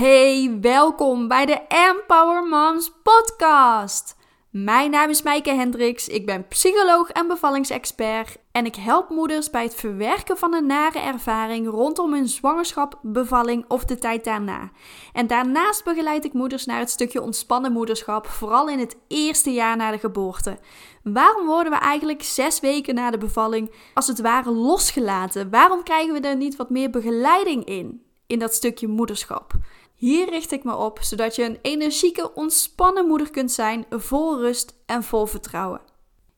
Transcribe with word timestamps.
Hey, 0.00 0.58
welkom 0.60 1.28
bij 1.28 1.46
de 1.46 1.60
Empower 1.68 2.44
Moms 2.48 2.92
podcast. 3.02 4.16
Mijn 4.50 4.90
naam 4.90 5.10
is 5.10 5.22
Maaike 5.22 5.50
Hendricks, 5.50 6.08
ik 6.08 6.26
ben 6.26 6.48
psycholoog 6.48 7.10
en 7.10 7.26
bevallingsexpert 7.26 8.36
en 8.52 8.66
ik 8.66 8.74
help 8.74 9.10
moeders 9.10 9.50
bij 9.50 9.62
het 9.62 9.74
verwerken 9.74 10.38
van 10.38 10.54
een 10.54 10.66
nare 10.66 10.98
ervaring 10.98 11.68
rondom 11.68 12.12
hun 12.12 12.28
zwangerschap, 12.28 12.98
bevalling 13.02 13.64
of 13.68 13.84
de 13.84 13.98
tijd 13.98 14.24
daarna. 14.24 14.70
En 15.12 15.26
daarnaast 15.26 15.84
begeleid 15.84 16.24
ik 16.24 16.32
moeders 16.32 16.66
naar 16.66 16.78
het 16.78 16.90
stukje 16.90 17.22
ontspannen 17.22 17.72
moederschap, 17.72 18.26
vooral 18.26 18.68
in 18.68 18.78
het 18.78 18.96
eerste 19.08 19.52
jaar 19.52 19.76
na 19.76 19.90
de 19.90 19.98
geboorte. 19.98 20.58
Waarom 21.02 21.46
worden 21.46 21.72
we 21.72 21.78
eigenlijk 21.78 22.22
zes 22.22 22.60
weken 22.60 22.94
na 22.94 23.10
de 23.10 23.18
bevalling 23.18 23.70
als 23.94 24.06
het 24.06 24.20
ware 24.20 24.50
losgelaten? 24.50 25.50
Waarom 25.50 25.82
krijgen 25.82 26.14
we 26.14 26.20
er 26.20 26.36
niet 26.36 26.56
wat 26.56 26.70
meer 26.70 26.90
begeleiding 26.90 27.64
in, 27.64 28.02
in 28.26 28.38
dat 28.38 28.54
stukje 28.54 28.88
moederschap? 28.88 29.54
Hier 30.00 30.30
richt 30.30 30.52
ik 30.52 30.64
me 30.64 30.76
op, 30.76 30.98
zodat 31.00 31.36
je 31.36 31.44
een 31.44 31.58
energieke, 31.62 32.34
ontspannen 32.34 33.06
moeder 33.06 33.30
kunt 33.30 33.52
zijn, 33.52 33.86
vol 33.90 34.38
rust 34.38 34.74
en 34.86 35.02
vol 35.02 35.26
vertrouwen. 35.26 35.80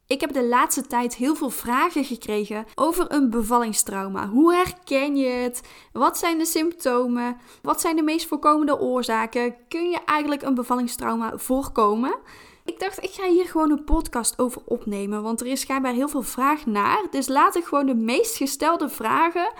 Ik 0.07 0.21
heb 0.21 0.33
de 0.33 0.45
laatste 0.45 0.87
tijd 0.87 1.15
heel 1.15 1.35
veel 1.35 1.51
vragen 1.51 2.05
gekregen 2.05 2.67
over 2.75 3.13
een 3.13 3.31
bevallingstrauma. 3.31 4.29
Hoe 4.29 4.55
herken 4.55 5.17
je 5.17 5.29
het? 5.29 5.61
Wat 5.93 6.19
zijn 6.19 6.39
de 6.39 6.45
symptomen? 6.45 7.37
Wat 7.63 7.81
zijn 7.81 7.97
de 7.97 8.03
meest 8.03 8.27
voorkomende 8.27 8.81
oorzaken? 8.81 9.55
Kun 9.69 9.91
je 9.91 9.99
eigenlijk 10.05 10.43
een 10.43 10.55
bevallingstrauma 10.55 11.39
voorkomen? 11.39 12.19
Ik 12.65 12.81
dacht, 12.81 13.03
ik 13.03 13.11
ga 13.11 13.29
hier 13.29 13.47
gewoon 13.47 13.71
een 13.71 13.85
podcast 13.85 14.39
over 14.39 14.63
opnemen, 14.65 15.23
want 15.23 15.41
er 15.41 15.47
is 15.47 15.61
schijnbaar 15.61 15.93
heel 15.93 16.09
veel 16.09 16.23
vraag 16.23 16.67
naar. 16.67 17.07
Dus 17.11 17.29
laat 17.29 17.57
ik 17.57 17.65
gewoon 17.65 17.87
de 17.87 17.95
meest 17.95 18.37
gestelde 18.37 18.89
vragen 18.89 19.53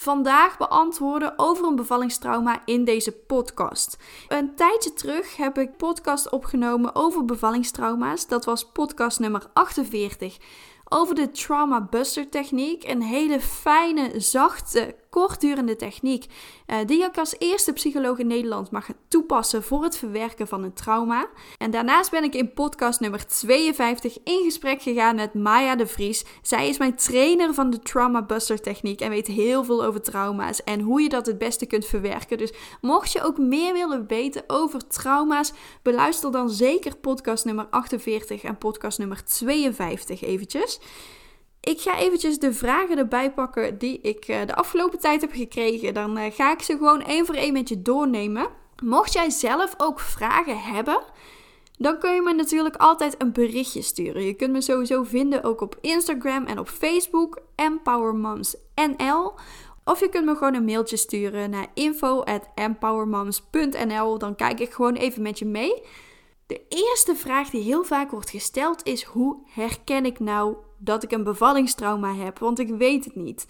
vandaag 0.00 0.56
beantwoorden 0.56 1.32
over 1.36 1.66
een 1.66 1.76
bevallingstrauma 1.76 2.62
in 2.64 2.84
deze 2.84 3.12
podcast. 3.12 3.96
Een 4.28 4.54
tijdje 4.54 4.92
terug 4.92 5.36
heb 5.36 5.58
ik 5.58 5.76
podcast 5.76 6.30
opgenomen 6.30 6.94
over 6.94 7.24
bevallingstrauma's. 7.24 8.26
Dat 8.26 8.44
was 8.44 8.70
podcast 8.72 9.18
nummer 9.18 9.46
48 9.52 10.38
over 10.88 11.14
de 11.14 11.30
Trauma 11.30 11.80
Buster 11.80 12.28
techniek. 12.28 12.88
Een 12.88 13.02
hele 13.02 13.40
fijne, 13.40 14.20
zachte, 14.20 14.96
kortdurende 15.10 15.76
techniek 15.76 16.26
uh, 16.66 16.76
die 16.86 17.04
ik 17.04 17.18
als 17.18 17.34
eerste 17.38 17.72
psycholoog 17.72 18.18
in 18.18 18.26
Nederland 18.26 18.70
mag 18.70 18.88
toepassen 19.08 19.62
voor 19.62 19.82
het 19.82 19.98
verwerken 19.98 20.48
van 20.48 20.62
een 20.62 20.72
trauma. 20.72 21.26
En 21.56 21.70
daarnaast 21.70 22.10
ben 22.10 22.24
ik 22.24 22.34
in 22.34 22.52
podcast 22.52 23.00
nummer 23.00 23.26
52 23.26 24.18
in 24.24 24.40
gesprek 24.44 24.82
gegaan 24.82 25.16
met 25.16 25.34
Maya 25.34 25.76
de 25.76 25.86
Vries. 25.86 26.24
Zij 26.42 26.68
is 26.68 26.78
mijn 26.78 26.94
trainer 26.94 27.54
van 27.54 27.70
de 27.70 27.78
Trauma 27.78 28.22
Buster 28.22 28.60
techniek 28.60 29.00
en 29.00 29.10
weet 29.10 29.26
heel 29.26 29.64
veel 29.64 29.84
over 29.84 30.02
trauma's 30.02 30.62
en 30.64 30.80
hoe 30.80 31.02
je 31.02 31.08
dat 31.08 31.26
het 31.26 31.38
beste 31.38 31.66
kunt 31.66 31.86
verwerken. 31.86 32.38
Dus 32.38 32.52
mocht 32.80 33.12
je 33.12 33.22
ook 33.22 33.38
meer 33.38 33.72
willen 33.72 34.06
weten 34.06 34.44
over 34.46 34.86
trauma's, 34.86 35.52
beluister 35.82 36.32
dan 36.32 36.50
zeker 36.50 36.96
podcast 36.96 37.44
nummer 37.44 37.66
48 37.70 38.42
en 38.42 38.58
podcast 38.58 38.98
nummer 38.98 39.24
52 39.24 40.22
eventjes. 40.22 40.80
Ik 41.68 41.80
ga 41.80 41.98
eventjes 41.98 42.38
de 42.38 42.52
vragen 42.52 42.98
erbij 42.98 43.32
pakken 43.32 43.78
die 43.78 44.00
ik 44.00 44.24
eh, 44.24 44.46
de 44.46 44.54
afgelopen 44.54 44.98
tijd 44.98 45.20
heb 45.20 45.32
gekregen. 45.32 45.94
Dan 45.94 46.16
eh, 46.16 46.32
ga 46.32 46.52
ik 46.52 46.62
ze 46.62 46.76
gewoon 46.76 47.02
één 47.02 47.26
voor 47.26 47.34
één 47.34 47.52
met 47.52 47.68
je 47.68 47.82
doornemen. 47.82 48.48
Mocht 48.82 49.12
jij 49.12 49.30
zelf 49.30 49.74
ook 49.76 50.00
vragen 50.00 50.58
hebben, 50.58 51.02
dan 51.78 51.98
kun 51.98 52.14
je 52.14 52.22
me 52.22 52.32
natuurlijk 52.32 52.76
altijd 52.76 53.14
een 53.18 53.32
berichtje 53.32 53.82
sturen. 53.82 54.24
Je 54.24 54.34
kunt 54.34 54.52
me 54.52 54.60
sowieso 54.60 55.02
vinden 55.02 55.44
ook 55.44 55.60
op 55.60 55.78
Instagram 55.80 56.46
en 56.46 56.58
op 56.58 56.68
Facebook, 56.68 57.40
EmpowerMomsNL. 57.54 59.34
Of 59.84 60.00
je 60.00 60.08
kunt 60.08 60.24
me 60.24 60.36
gewoon 60.36 60.54
een 60.54 60.64
mailtje 60.64 60.96
sturen 60.96 61.50
naar 61.50 61.66
info@empowermoms.nl. 61.74 64.18
Dan 64.18 64.36
kijk 64.36 64.60
ik 64.60 64.72
gewoon 64.72 64.94
even 64.94 65.22
met 65.22 65.38
je 65.38 65.46
mee. 65.46 65.82
De 66.48 66.62
eerste 66.68 67.14
vraag 67.14 67.50
die 67.50 67.62
heel 67.62 67.84
vaak 67.84 68.10
wordt 68.10 68.30
gesteld 68.30 68.86
is: 68.86 69.02
hoe 69.02 69.36
herken 69.44 70.04
ik 70.04 70.18
nou 70.18 70.56
dat 70.78 71.02
ik 71.02 71.12
een 71.12 71.24
bevallingstrauma 71.24 72.14
heb? 72.14 72.38
Want 72.38 72.58
ik 72.58 72.68
weet 72.68 73.04
het 73.04 73.14
niet. 73.14 73.46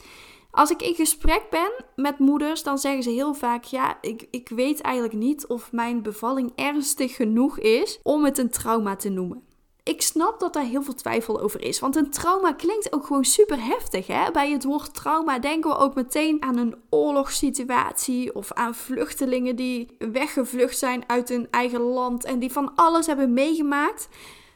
Als 0.50 0.70
ik 0.70 0.82
in 0.82 0.94
gesprek 0.94 1.46
ben 1.50 1.84
met 1.96 2.18
moeders, 2.18 2.62
dan 2.62 2.78
zeggen 2.78 3.02
ze 3.02 3.10
heel 3.10 3.34
vaak: 3.34 3.64
Ja, 3.64 3.98
ik, 4.00 4.26
ik 4.30 4.48
weet 4.48 4.80
eigenlijk 4.80 5.14
niet 5.14 5.46
of 5.46 5.72
mijn 5.72 6.02
bevalling 6.02 6.52
ernstig 6.54 7.16
genoeg 7.16 7.58
is 7.58 8.00
om 8.02 8.24
het 8.24 8.38
een 8.38 8.50
trauma 8.50 8.96
te 8.96 9.08
noemen 9.08 9.47
ik 9.88 10.02
snap 10.02 10.40
dat 10.40 10.52
daar 10.52 10.64
heel 10.64 10.82
veel 10.82 10.94
twijfel 10.94 11.40
over 11.40 11.62
is. 11.62 11.78
Want 11.78 11.96
een 11.96 12.10
trauma 12.10 12.52
klinkt 12.52 12.92
ook 12.92 13.06
gewoon 13.06 13.24
super 13.24 13.64
heftig. 13.64 14.06
Hè? 14.06 14.30
Bij 14.30 14.50
het 14.50 14.64
woord 14.64 14.94
trauma 14.94 15.38
denken 15.38 15.70
we 15.70 15.76
ook 15.76 15.94
meteen 15.94 16.42
aan 16.42 16.56
een 16.56 16.76
oorlogssituatie. 16.90 18.34
Of 18.34 18.52
aan 18.52 18.74
vluchtelingen 18.74 19.56
die 19.56 19.96
weggevlucht 19.98 20.78
zijn 20.78 21.04
uit 21.06 21.28
hun 21.28 21.48
eigen 21.50 21.80
land. 21.80 22.24
En 22.24 22.38
die 22.38 22.52
van 22.52 22.74
alles 22.74 23.06
hebben 23.06 23.32
meegemaakt. 23.32 24.08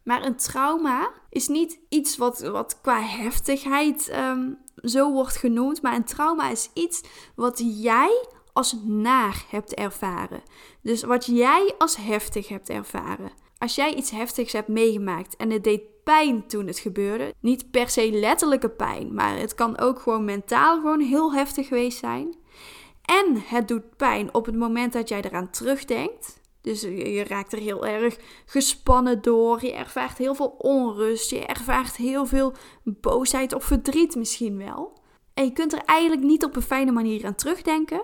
Maar 0.04 0.24
een 0.24 0.36
trauma 0.36 1.10
is 1.30 1.48
niet 1.48 1.78
iets 1.88 2.16
wat, 2.16 2.40
wat 2.40 2.80
qua 2.80 3.00
heftigheid 3.00 4.08
ehm, 4.08 4.50
zo 4.76 5.12
wordt 5.12 5.36
genoemd. 5.36 5.82
Maar 5.82 5.94
een 5.94 6.04
trauma 6.04 6.50
is 6.50 6.70
iets 6.74 7.00
wat 7.34 7.62
jij 7.82 8.26
als 8.52 8.76
naar 8.84 9.44
hebt 9.48 9.74
ervaren. 9.74 10.42
Dus 10.82 11.02
wat 11.02 11.26
jij 11.26 11.74
als 11.78 11.96
heftig 11.96 12.48
hebt 12.48 12.68
ervaren. 12.68 13.41
Als 13.62 13.74
jij 13.74 13.94
iets 13.94 14.10
heftigs 14.10 14.52
hebt 14.52 14.68
meegemaakt 14.68 15.36
en 15.36 15.50
het 15.50 15.64
deed 15.64 15.82
pijn 16.04 16.46
toen 16.46 16.66
het 16.66 16.78
gebeurde, 16.78 17.34
niet 17.40 17.70
per 17.70 17.88
se 17.88 18.10
letterlijke 18.10 18.68
pijn, 18.68 19.14
maar 19.14 19.38
het 19.38 19.54
kan 19.54 19.78
ook 19.78 19.98
gewoon 19.98 20.24
mentaal 20.24 20.80
gewoon 20.80 21.00
heel 21.00 21.34
heftig 21.34 21.68
geweest 21.68 21.98
zijn. 21.98 22.36
En 23.02 23.42
het 23.44 23.68
doet 23.68 23.96
pijn 23.96 24.34
op 24.34 24.46
het 24.46 24.54
moment 24.56 24.92
dat 24.92 25.08
jij 25.08 25.22
eraan 25.22 25.50
terugdenkt. 25.50 26.40
Dus 26.60 26.80
je 26.80 27.24
raakt 27.28 27.52
er 27.52 27.58
heel 27.58 27.86
erg 27.86 28.18
gespannen 28.46 29.22
door. 29.22 29.64
Je 29.64 29.72
ervaart 29.72 30.18
heel 30.18 30.34
veel 30.34 30.54
onrust. 30.58 31.30
Je 31.30 31.46
ervaart 31.46 31.96
heel 31.96 32.26
veel 32.26 32.52
boosheid 32.84 33.54
of 33.54 33.64
verdriet 33.64 34.14
misschien 34.14 34.58
wel. 34.58 34.98
En 35.34 35.44
je 35.44 35.52
kunt 35.52 35.72
er 35.72 35.82
eigenlijk 35.84 36.22
niet 36.22 36.44
op 36.44 36.56
een 36.56 36.62
fijne 36.62 36.92
manier 36.92 37.26
aan 37.26 37.34
terugdenken. 37.34 38.02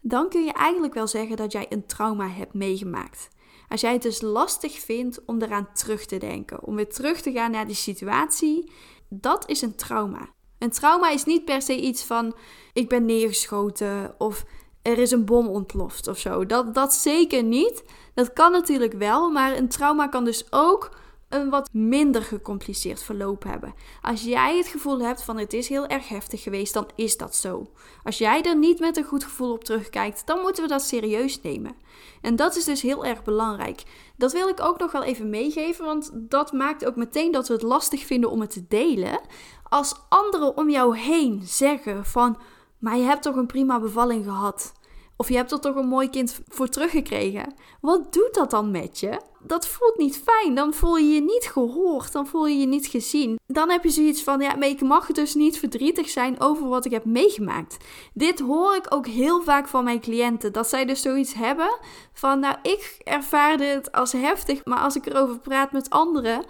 Dan 0.00 0.28
kun 0.28 0.44
je 0.44 0.52
eigenlijk 0.52 0.94
wel 0.94 1.06
zeggen 1.06 1.36
dat 1.36 1.52
jij 1.52 1.66
een 1.68 1.86
trauma 1.86 2.28
hebt 2.28 2.54
meegemaakt. 2.54 3.28
Als 3.70 3.80
jij 3.80 3.92
het 3.92 4.02
dus 4.02 4.20
lastig 4.20 4.78
vindt 4.78 5.24
om 5.24 5.42
eraan 5.42 5.72
terug 5.72 6.04
te 6.06 6.16
denken, 6.16 6.64
om 6.64 6.74
weer 6.74 6.88
terug 6.88 7.20
te 7.20 7.32
gaan 7.32 7.50
naar 7.50 7.66
die 7.66 7.74
situatie, 7.74 8.72
dat 9.08 9.48
is 9.48 9.62
een 9.62 9.74
trauma. 9.74 10.28
Een 10.58 10.70
trauma 10.70 11.10
is 11.10 11.24
niet 11.24 11.44
per 11.44 11.62
se 11.62 11.80
iets 11.80 12.04
van 12.04 12.34
ik 12.72 12.88
ben 12.88 13.04
neergeschoten 13.04 14.14
of 14.18 14.44
er 14.82 14.98
is 14.98 15.10
een 15.10 15.24
bom 15.24 15.48
ontploft 15.48 16.08
of 16.08 16.18
zo. 16.18 16.46
Dat, 16.46 16.74
dat 16.74 16.92
zeker 16.92 17.42
niet. 17.42 17.84
Dat 18.14 18.32
kan 18.32 18.52
natuurlijk 18.52 18.92
wel, 18.92 19.30
maar 19.30 19.56
een 19.56 19.68
trauma 19.68 20.06
kan 20.06 20.24
dus 20.24 20.46
ook 20.50 20.99
een 21.30 21.50
wat 21.50 21.68
minder 21.72 22.22
gecompliceerd 22.22 23.02
verloop 23.02 23.42
hebben. 23.42 23.74
Als 24.02 24.22
jij 24.22 24.56
het 24.56 24.66
gevoel 24.66 25.00
hebt 25.00 25.22
van 25.22 25.38
het 25.38 25.52
is 25.52 25.68
heel 25.68 25.86
erg 25.86 26.08
heftig 26.08 26.42
geweest, 26.42 26.74
dan 26.74 26.88
is 26.94 27.16
dat 27.16 27.34
zo. 27.34 27.70
Als 28.02 28.18
jij 28.18 28.42
er 28.42 28.56
niet 28.56 28.78
met 28.78 28.96
een 28.96 29.04
goed 29.04 29.24
gevoel 29.24 29.52
op 29.52 29.64
terugkijkt, 29.64 30.26
dan 30.26 30.40
moeten 30.40 30.62
we 30.62 30.68
dat 30.68 30.82
serieus 30.82 31.40
nemen. 31.40 31.74
En 32.20 32.36
dat 32.36 32.56
is 32.56 32.64
dus 32.64 32.82
heel 32.82 33.04
erg 33.04 33.22
belangrijk. 33.22 33.82
Dat 34.16 34.32
wil 34.32 34.48
ik 34.48 34.60
ook 34.60 34.78
nog 34.78 34.92
wel 34.92 35.02
even 35.02 35.30
meegeven, 35.30 35.84
want 35.84 36.10
dat 36.14 36.52
maakt 36.52 36.86
ook 36.86 36.96
meteen 36.96 37.32
dat 37.32 37.48
we 37.48 37.54
het 37.54 37.62
lastig 37.62 38.06
vinden 38.06 38.30
om 38.30 38.40
het 38.40 38.50
te 38.50 38.64
delen. 38.68 39.20
Als 39.68 39.94
anderen 40.08 40.56
om 40.56 40.70
jou 40.70 40.98
heen 40.98 41.42
zeggen 41.44 42.04
van, 42.04 42.38
maar 42.78 42.96
je 42.96 43.04
hebt 43.04 43.22
toch 43.22 43.36
een 43.36 43.46
prima 43.46 43.80
bevalling 43.80 44.24
gehad. 44.24 44.72
Of 45.20 45.28
je 45.28 45.36
hebt 45.36 45.52
er 45.52 45.60
toch 45.60 45.76
een 45.76 45.88
mooi 45.88 46.10
kind 46.10 46.40
voor 46.48 46.68
teruggekregen. 46.68 47.54
Wat 47.80 48.12
doet 48.12 48.34
dat 48.34 48.50
dan 48.50 48.70
met 48.70 49.00
je? 49.00 49.20
Dat 49.38 49.66
voelt 49.66 49.96
niet 49.96 50.22
fijn. 50.24 50.54
Dan 50.54 50.74
voel 50.74 50.96
je 50.96 51.14
je 51.14 51.20
niet 51.20 51.48
gehoord. 51.52 52.12
Dan 52.12 52.26
voel 52.26 52.46
je 52.46 52.58
je 52.58 52.66
niet 52.66 52.86
gezien. 52.86 53.38
Dan 53.46 53.70
heb 53.70 53.82
je 53.82 53.90
zoiets 53.90 54.22
van: 54.22 54.40
ja, 54.40 54.54
maar 54.56 54.68
ik 54.68 54.80
mag 54.80 55.06
dus 55.06 55.34
niet 55.34 55.58
verdrietig 55.58 56.08
zijn 56.08 56.40
over 56.40 56.68
wat 56.68 56.84
ik 56.84 56.90
heb 56.90 57.04
meegemaakt. 57.04 57.76
Dit 58.14 58.40
hoor 58.40 58.74
ik 58.74 58.86
ook 58.88 59.06
heel 59.06 59.42
vaak 59.42 59.68
van 59.68 59.84
mijn 59.84 60.00
cliënten. 60.00 60.52
Dat 60.52 60.68
zij 60.68 60.84
dus 60.84 61.02
zoiets 61.02 61.34
hebben 61.34 61.78
van: 62.12 62.38
nou, 62.38 62.56
ik 62.62 63.00
ervaar 63.04 63.56
dit 63.56 63.92
als 63.92 64.12
heftig. 64.12 64.64
Maar 64.64 64.80
als 64.80 64.96
ik 64.96 65.06
erover 65.06 65.38
praat 65.38 65.72
met 65.72 65.90
anderen 65.90 66.44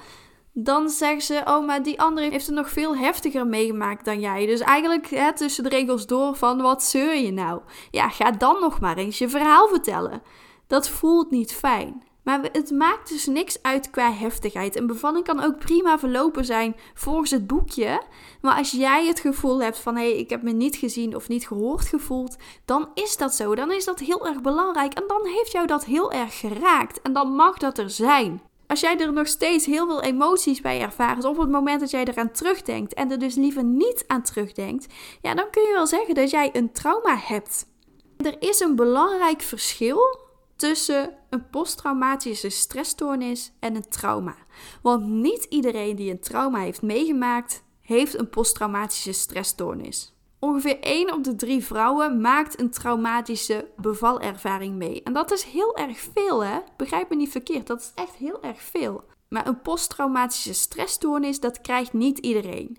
dan 0.52 0.88
zeggen 0.88 1.22
ze: 1.22 1.42
Oh, 1.44 1.66
maar 1.66 1.82
die 1.82 2.00
andere 2.00 2.30
heeft 2.30 2.46
het 2.46 2.54
nog 2.54 2.70
veel 2.70 2.96
heftiger 2.96 3.46
meegemaakt 3.46 4.04
dan 4.04 4.20
jij. 4.20 4.46
Dus 4.46 4.60
eigenlijk 4.60 5.06
hè, 5.06 5.34
tussen 5.34 5.64
de 5.64 5.70
regels 5.70 6.06
door 6.06 6.34
van: 6.36 6.62
Wat 6.62 6.82
zeur 6.82 7.16
je 7.16 7.32
nou? 7.32 7.60
Ja, 7.90 8.08
ga 8.08 8.30
dan 8.30 8.60
nog 8.60 8.80
maar 8.80 8.96
eens 8.96 9.18
je 9.18 9.28
verhaal 9.28 9.68
vertellen. 9.68 10.22
Dat 10.66 10.88
voelt 10.88 11.30
niet 11.30 11.52
fijn. 11.52 12.08
Maar 12.22 12.48
het 12.52 12.70
maakt 12.70 13.08
dus 13.08 13.26
niks 13.26 13.62
uit 13.62 13.90
qua 13.90 14.12
heftigheid. 14.12 14.76
Een 14.76 14.86
bevalling 14.86 15.24
kan 15.24 15.42
ook 15.42 15.58
prima 15.58 15.98
verlopen 15.98 16.44
zijn 16.44 16.76
volgens 16.94 17.30
het 17.30 17.46
boekje. 17.46 18.02
Maar 18.40 18.56
als 18.56 18.70
jij 18.70 19.06
het 19.06 19.20
gevoel 19.20 19.62
hebt 19.62 19.78
van 19.78 19.96
hé, 19.96 20.10
hey, 20.10 20.18
ik 20.18 20.30
heb 20.30 20.42
me 20.42 20.52
niet 20.52 20.76
gezien 20.76 21.16
of 21.16 21.28
niet 21.28 21.46
gehoord 21.46 21.86
gevoeld, 21.86 22.36
dan 22.64 22.88
is 22.94 23.16
dat 23.16 23.34
zo. 23.34 23.54
Dan 23.54 23.72
is 23.72 23.84
dat 23.84 23.98
heel 23.98 24.26
erg 24.26 24.40
belangrijk. 24.40 24.94
En 24.94 25.04
dan 25.06 25.26
heeft 25.26 25.52
jou 25.52 25.66
dat 25.66 25.84
heel 25.84 26.12
erg 26.12 26.38
geraakt. 26.38 27.02
En 27.02 27.12
dan 27.12 27.34
mag 27.34 27.58
dat 27.58 27.78
er 27.78 27.90
zijn. 27.90 28.42
Als 28.70 28.80
jij 28.80 28.98
er 28.98 29.12
nog 29.12 29.26
steeds 29.26 29.66
heel 29.66 29.86
veel 29.86 30.02
emoties 30.02 30.60
bij 30.60 30.80
ervaart, 30.80 31.24
op 31.24 31.38
het 31.38 31.50
moment 31.50 31.80
dat 31.80 31.90
jij 31.90 32.04
eraan 32.04 32.30
terugdenkt 32.30 32.94
en 32.94 33.10
er 33.10 33.18
dus 33.18 33.34
liever 33.34 33.64
niet 33.64 34.04
aan 34.06 34.22
terugdenkt, 34.22 34.86
ja, 35.22 35.34
dan 35.34 35.50
kun 35.50 35.62
je 35.62 35.72
wel 35.72 35.86
zeggen 35.86 36.14
dat 36.14 36.30
jij 36.30 36.50
een 36.52 36.72
trauma 36.72 37.16
hebt. 37.16 37.66
Er 38.16 38.36
is 38.42 38.60
een 38.60 38.76
belangrijk 38.76 39.42
verschil 39.42 40.00
tussen 40.56 41.14
een 41.30 41.50
posttraumatische 41.50 42.48
stressstoornis 42.48 43.52
en 43.60 43.74
een 43.74 43.88
trauma. 43.88 44.36
Want 44.82 45.06
niet 45.06 45.44
iedereen 45.44 45.96
die 45.96 46.10
een 46.10 46.20
trauma 46.20 46.58
heeft 46.58 46.82
meegemaakt, 46.82 47.62
heeft 47.80 48.18
een 48.18 48.30
posttraumatische 48.30 49.12
stressstoornis. 49.12 50.14
Ongeveer 50.40 50.80
1 50.80 51.12
op 51.12 51.24
de 51.24 51.36
3 51.36 51.64
vrouwen 51.64 52.20
maakt 52.20 52.60
een 52.60 52.70
traumatische 52.70 53.68
bevalervaring 53.76 54.74
mee. 54.74 55.02
En 55.02 55.12
dat 55.12 55.32
is 55.32 55.42
heel 55.42 55.76
erg 55.76 55.98
veel, 56.12 56.44
hè? 56.44 56.58
Begrijp 56.76 57.08
me 57.08 57.16
niet 57.16 57.30
verkeerd, 57.30 57.66
dat 57.66 57.80
is 57.80 57.92
echt 57.94 58.14
heel 58.14 58.42
erg 58.42 58.62
veel. 58.62 59.04
Maar 59.28 59.46
een 59.46 59.60
posttraumatische 59.60 60.52
stressstoornis, 60.54 61.40
dat 61.40 61.60
krijgt 61.60 61.92
niet 61.92 62.18
iedereen. 62.18 62.78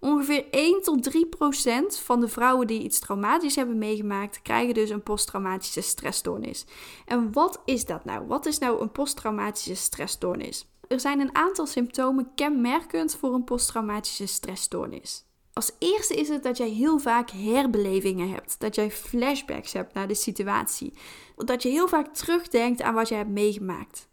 Ongeveer 0.00 0.44
1 0.50 0.82
tot 0.82 1.02
3 1.02 1.26
procent 1.26 1.98
van 1.98 2.20
de 2.20 2.28
vrouwen 2.28 2.66
die 2.66 2.82
iets 2.82 2.98
traumatisch 2.98 3.56
hebben 3.56 3.78
meegemaakt, 3.78 4.42
krijgen 4.42 4.74
dus 4.74 4.90
een 4.90 5.02
posttraumatische 5.02 5.80
stressstoornis. 5.80 6.64
En 7.06 7.32
wat 7.32 7.62
is 7.64 7.84
dat 7.84 8.04
nou? 8.04 8.26
Wat 8.26 8.46
is 8.46 8.58
nou 8.58 8.80
een 8.80 8.92
posttraumatische 8.92 9.74
stressstoornis? 9.74 10.68
Er 10.88 11.00
zijn 11.00 11.20
een 11.20 11.34
aantal 11.34 11.66
symptomen 11.66 12.30
kenmerkend 12.34 13.16
voor 13.16 13.34
een 13.34 13.44
posttraumatische 13.44 14.26
stressstoornis. 14.26 15.24
Als 15.60 15.72
eerste 15.78 16.14
is 16.14 16.28
het 16.28 16.42
dat 16.42 16.56
jij 16.56 16.68
heel 16.68 16.98
vaak 16.98 17.30
herbelevingen 17.30 18.30
hebt. 18.30 18.56
Dat 18.58 18.74
jij 18.74 18.90
flashbacks 18.90 19.72
hebt 19.72 19.94
naar 19.94 20.08
de 20.08 20.14
situatie. 20.14 20.92
Dat 21.36 21.62
je 21.62 21.68
heel 21.68 21.88
vaak 21.88 22.14
terugdenkt 22.14 22.82
aan 22.82 22.94
wat 22.94 23.08
je 23.08 23.14
hebt 23.14 23.30
meegemaakt. 23.30 24.08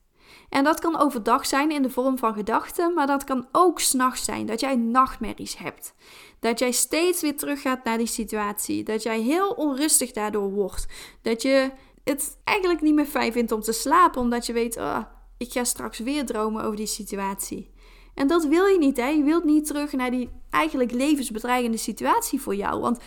En 0.50 0.64
dat 0.64 0.80
kan 0.80 1.00
overdag 1.00 1.46
zijn 1.46 1.72
in 1.72 1.82
de 1.82 1.90
vorm 1.90 2.18
van 2.18 2.34
gedachten, 2.34 2.94
maar 2.94 3.08
dat 3.08 3.24
kan 3.24 3.48
ook 3.52 3.80
s'nachts 3.80 4.24
zijn. 4.24 4.46
Dat 4.46 4.60
jij 4.60 4.76
nachtmerries 4.76 5.58
hebt. 5.58 5.94
Dat 6.40 6.60
jij 6.60 6.72
steeds 6.72 7.22
weer 7.22 7.38
teruggaat 7.38 7.84
naar 7.84 7.98
die 7.98 8.08
situatie. 8.08 8.84
Dat 8.84 9.04
jij 9.04 9.22
heel 9.22 9.50
onrustig 9.50 10.12
daardoor 10.12 10.52
wordt. 10.52 10.86
Dat 11.22 11.42
je 11.42 11.72
het 12.04 12.38
eigenlijk 12.44 12.82
niet 12.82 12.96
meer 12.96 13.06
fijn 13.06 13.32
vindt 13.32 13.52
om 13.52 13.62
te 13.62 13.72
slapen, 13.72 14.22
omdat 14.22 14.46
je 14.46 14.54
weet, 14.54 14.78
oh, 14.78 15.00
ik 15.38 15.52
ga 15.52 15.64
straks 15.64 16.00
weer 16.00 16.26
dromen 16.26 16.64
over 16.64 16.76
die 16.76 16.86
situatie. 16.86 17.72
En 18.18 18.28
dat 18.28 18.46
wil 18.46 18.66
je 18.66 18.78
niet, 18.78 18.98
hè? 18.98 19.08
Je 19.08 19.24
wilt 19.24 19.44
niet 19.44 19.66
terug 19.66 19.92
naar 19.92 20.12
die 20.12 20.30
eigenlijk 20.50 20.92
levensbedreigende 20.92 21.78
situatie 21.78 22.42
voor 22.42 22.56
jou. 22.56 22.82
Want 22.82 23.00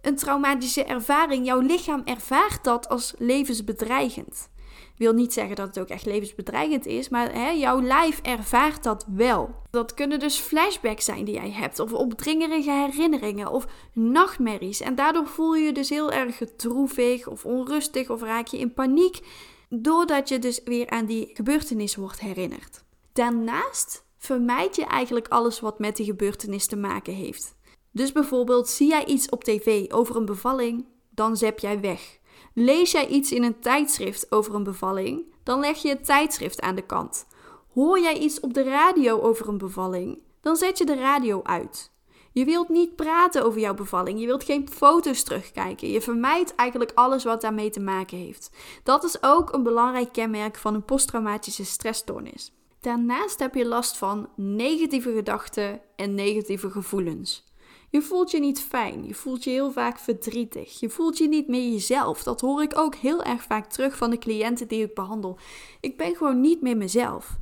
een 0.00 0.16
traumatische 0.16 0.84
ervaring, 0.84 1.46
jouw 1.46 1.60
lichaam 1.60 2.02
ervaart 2.04 2.64
dat 2.64 2.88
als 2.88 3.14
levensbedreigend. 3.18 4.50
Wil 4.96 5.12
niet 5.12 5.32
zeggen 5.32 5.56
dat 5.56 5.66
het 5.66 5.78
ook 5.78 5.88
echt 5.88 6.06
levensbedreigend 6.06 6.86
is, 6.86 7.08
maar 7.08 7.32
hè, 7.32 7.48
jouw 7.48 7.82
lijf 7.82 8.20
ervaart 8.22 8.82
dat 8.82 9.06
wel. 9.08 9.54
Dat 9.70 9.94
kunnen 9.94 10.18
dus 10.18 10.38
flashbacks 10.38 11.04
zijn 11.04 11.24
die 11.24 11.34
jij 11.34 11.50
hebt, 11.50 11.78
of 11.78 11.92
opdringerige 11.92 12.70
herinneringen, 12.70 13.50
of 13.50 13.66
nachtmerries. 13.92 14.80
En 14.80 14.94
daardoor 14.94 15.26
voel 15.26 15.54
je 15.54 15.64
je 15.64 15.72
dus 15.72 15.88
heel 15.88 16.12
erg 16.12 16.42
droevig 16.56 17.26
of 17.26 17.44
onrustig, 17.44 18.10
of 18.10 18.22
raak 18.22 18.46
je 18.46 18.58
in 18.58 18.72
paniek, 18.72 19.20
doordat 19.68 20.28
je 20.28 20.38
dus 20.38 20.60
weer 20.64 20.90
aan 20.90 21.06
die 21.06 21.30
gebeurtenis 21.32 21.96
wordt 21.96 22.20
herinnerd. 22.20 22.84
Daarnaast 23.12 24.08
vermijd 24.20 24.76
je 24.76 24.84
eigenlijk 24.84 25.28
alles 25.28 25.60
wat 25.60 25.78
met 25.78 25.96
die 25.96 26.06
gebeurtenis 26.06 26.66
te 26.66 26.76
maken 26.76 27.14
heeft. 27.14 27.54
Dus 27.90 28.12
bijvoorbeeld 28.12 28.68
zie 28.68 28.88
jij 28.88 29.04
iets 29.04 29.28
op 29.28 29.44
tv 29.44 29.92
over 29.92 30.16
een 30.16 30.24
bevalling, 30.24 30.86
dan 31.10 31.36
zep 31.36 31.58
jij 31.58 31.80
weg. 31.80 32.18
Lees 32.54 32.90
jij 32.90 33.06
iets 33.06 33.32
in 33.32 33.42
een 33.42 33.60
tijdschrift 33.60 34.32
over 34.32 34.54
een 34.54 34.62
bevalling, 34.62 35.24
dan 35.42 35.60
leg 35.60 35.82
je 35.82 35.88
het 35.88 36.04
tijdschrift 36.04 36.60
aan 36.60 36.74
de 36.74 36.86
kant. 36.86 37.26
Hoor 37.74 38.00
jij 38.00 38.18
iets 38.18 38.40
op 38.40 38.54
de 38.54 38.62
radio 38.62 39.20
over 39.20 39.48
een 39.48 39.58
bevalling, 39.58 40.22
dan 40.40 40.56
zet 40.56 40.78
je 40.78 40.84
de 40.84 40.96
radio 40.96 41.40
uit. 41.42 41.92
Je 42.32 42.44
wilt 42.44 42.68
niet 42.68 42.96
praten 42.96 43.44
over 43.44 43.60
jouw 43.60 43.74
bevalling. 43.74 44.20
Je 44.20 44.26
wilt 44.26 44.44
geen 44.44 44.68
foto's 44.68 45.22
terugkijken. 45.22 45.90
Je 45.90 46.00
vermijdt 46.00 46.54
eigenlijk 46.54 46.92
alles 46.94 47.24
wat 47.24 47.40
daarmee 47.40 47.70
te 47.70 47.80
maken 47.80 48.18
heeft. 48.18 48.50
Dat 48.82 49.04
is 49.04 49.22
ook 49.22 49.52
een 49.52 49.62
belangrijk 49.62 50.12
kenmerk 50.12 50.56
van 50.56 50.74
een 50.74 50.84
posttraumatische 50.84 51.64
stressstoornis. 51.64 52.52
Daarnaast 52.80 53.38
heb 53.38 53.54
je 53.54 53.66
last 53.66 53.96
van 53.96 54.28
negatieve 54.36 55.12
gedachten 55.12 55.80
en 55.96 56.14
negatieve 56.14 56.70
gevoelens. 56.70 57.44
Je 57.90 58.02
voelt 58.02 58.30
je 58.30 58.40
niet 58.40 58.60
fijn, 58.60 59.06
je 59.06 59.14
voelt 59.14 59.44
je 59.44 59.50
heel 59.50 59.72
vaak 59.72 59.98
verdrietig, 59.98 60.80
je 60.80 60.90
voelt 60.90 61.18
je 61.18 61.28
niet 61.28 61.48
meer 61.48 61.72
jezelf. 61.72 62.22
Dat 62.22 62.40
hoor 62.40 62.62
ik 62.62 62.78
ook 62.78 62.94
heel 62.94 63.22
erg 63.22 63.42
vaak 63.42 63.66
terug 63.66 63.96
van 63.96 64.10
de 64.10 64.18
cliënten 64.18 64.68
die 64.68 64.84
ik 64.84 64.94
behandel. 64.94 65.38
Ik 65.80 65.96
ben 65.96 66.16
gewoon 66.16 66.40
niet 66.40 66.60
meer 66.60 66.76
mezelf. 66.76 67.38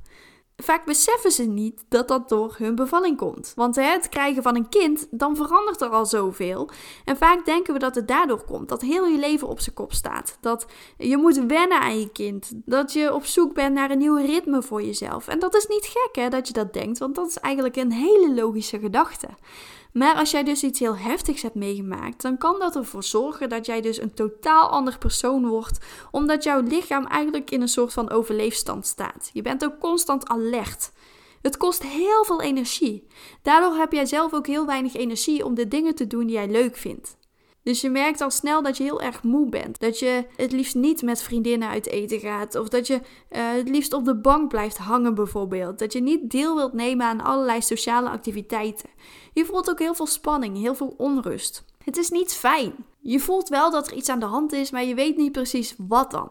Vaak 0.62 0.84
beseffen 0.84 1.30
ze 1.30 1.44
niet 1.44 1.84
dat 1.88 2.08
dat 2.08 2.28
door 2.28 2.54
hun 2.58 2.74
bevalling 2.74 3.16
komt. 3.16 3.52
Want 3.56 3.76
het 3.76 4.08
krijgen 4.08 4.42
van 4.42 4.56
een 4.56 4.68
kind, 4.68 5.06
dan 5.10 5.36
verandert 5.36 5.80
er 5.80 5.88
al 5.88 6.06
zoveel. 6.06 6.70
En 7.04 7.16
vaak 7.16 7.44
denken 7.44 7.72
we 7.72 7.78
dat 7.78 7.94
het 7.94 8.08
daardoor 8.08 8.44
komt. 8.44 8.68
Dat 8.68 8.80
heel 8.80 9.06
je 9.06 9.18
leven 9.18 9.48
op 9.48 9.60
zijn 9.60 9.74
kop 9.74 9.92
staat. 9.92 10.38
Dat 10.40 10.66
je 10.96 11.16
moet 11.16 11.36
wennen 11.36 11.80
aan 11.80 12.00
je 12.00 12.12
kind. 12.12 12.52
Dat 12.54 12.92
je 12.92 13.14
op 13.14 13.24
zoek 13.24 13.54
bent 13.54 13.74
naar 13.74 13.90
een 13.90 13.98
nieuw 13.98 14.16
ritme 14.16 14.62
voor 14.62 14.82
jezelf. 14.82 15.28
En 15.28 15.38
dat 15.38 15.54
is 15.54 15.66
niet 15.66 15.86
gek 15.86 16.22
hè, 16.22 16.28
dat 16.28 16.46
je 16.46 16.52
dat 16.52 16.72
denkt. 16.72 16.98
Want 16.98 17.14
dat 17.14 17.28
is 17.28 17.38
eigenlijk 17.38 17.76
een 17.76 17.92
hele 17.92 18.34
logische 18.34 18.78
gedachte. 18.78 19.28
Maar 19.92 20.14
als 20.14 20.30
jij 20.30 20.44
dus 20.44 20.62
iets 20.62 20.78
heel 20.78 20.96
heftigs 20.96 21.42
hebt 21.42 21.54
meegemaakt, 21.54 22.22
dan 22.22 22.38
kan 22.38 22.58
dat 22.58 22.76
ervoor 22.76 23.02
zorgen 23.02 23.48
dat 23.48 23.66
jij 23.66 23.80
dus 23.80 24.00
een 24.00 24.14
totaal 24.14 24.68
ander 24.68 24.98
persoon 24.98 25.46
wordt, 25.46 25.78
omdat 26.10 26.42
jouw 26.42 26.60
lichaam 26.60 27.06
eigenlijk 27.06 27.50
in 27.50 27.60
een 27.60 27.68
soort 27.68 27.92
van 27.92 28.10
overleefstand 28.10 28.86
staat. 28.86 29.30
Je 29.32 29.42
bent 29.42 29.64
ook 29.64 29.78
constant 29.78 30.28
alert. 30.28 30.92
Het 31.42 31.56
kost 31.56 31.82
heel 31.82 32.24
veel 32.24 32.40
energie. 32.40 33.06
Daardoor 33.42 33.74
heb 33.74 33.92
jij 33.92 34.06
zelf 34.06 34.34
ook 34.34 34.46
heel 34.46 34.66
weinig 34.66 34.94
energie 34.94 35.44
om 35.44 35.54
de 35.54 35.68
dingen 35.68 35.94
te 35.94 36.06
doen 36.06 36.26
die 36.26 36.36
jij 36.36 36.48
leuk 36.48 36.76
vindt. 36.76 37.17
Dus 37.68 37.80
je 37.80 37.90
merkt 37.90 38.20
al 38.20 38.30
snel 38.30 38.62
dat 38.62 38.76
je 38.76 38.82
heel 38.82 39.00
erg 39.00 39.22
moe 39.22 39.48
bent. 39.48 39.80
Dat 39.80 39.98
je 39.98 40.24
het 40.36 40.52
liefst 40.52 40.74
niet 40.74 41.02
met 41.02 41.22
vriendinnen 41.22 41.68
uit 41.68 41.86
eten 41.86 42.20
gaat. 42.20 42.54
Of 42.54 42.68
dat 42.68 42.86
je 42.86 42.94
uh, 42.94 43.00
het 43.52 43.68
liefst 43.68 43.92
op 43.92 44.04
de 44.04 44.16
bank 44.16 44.48
blijft 44.48 44.76
hangen 44.76 45.14
bijvoorbeeld. 45.14 45.78
Dat 45.78 45.92
je 45.92 46.00
niet 46.00 46.30
deel 46.30 46.54
wilt 46.54 46.72
nemen 46.72 47.06
aan 47.06 47.20
allerlei 47.20 47.62
sociale 47.62 48.08
activiteiten. 48.08 48.88
Je 49.32 49.44
voelt 49.44 49.70
ook 49.70 49.78
heel 49.78 49.94
veel 49.94 50.06
spanning, 50.06 50.56
heel 50.56 50.74
veel 50.74 50.94
onrust. 50.96 51.64
Het 51.84 51.96
is 51.96 52.10
niet 52.10 52.34
fijn. 52.34 52.74
Je 53.00 53.20
voelt 53.20 53.48
wel 53.48 53.70
dat 53.70 53.86
er 53.86 53.96
iets 53.96 54.08
aan 54.08 54.20
de 54.20 54.26
hand 54.26 54.52
is, 54.52 54.70
maar 54.70 54.84
je 54.84 54.94
weet 54.94 55.16
niet 55.16 55.32
precies 55.32 55.74
wat 55.78 56.10
dan. 56.10 56.28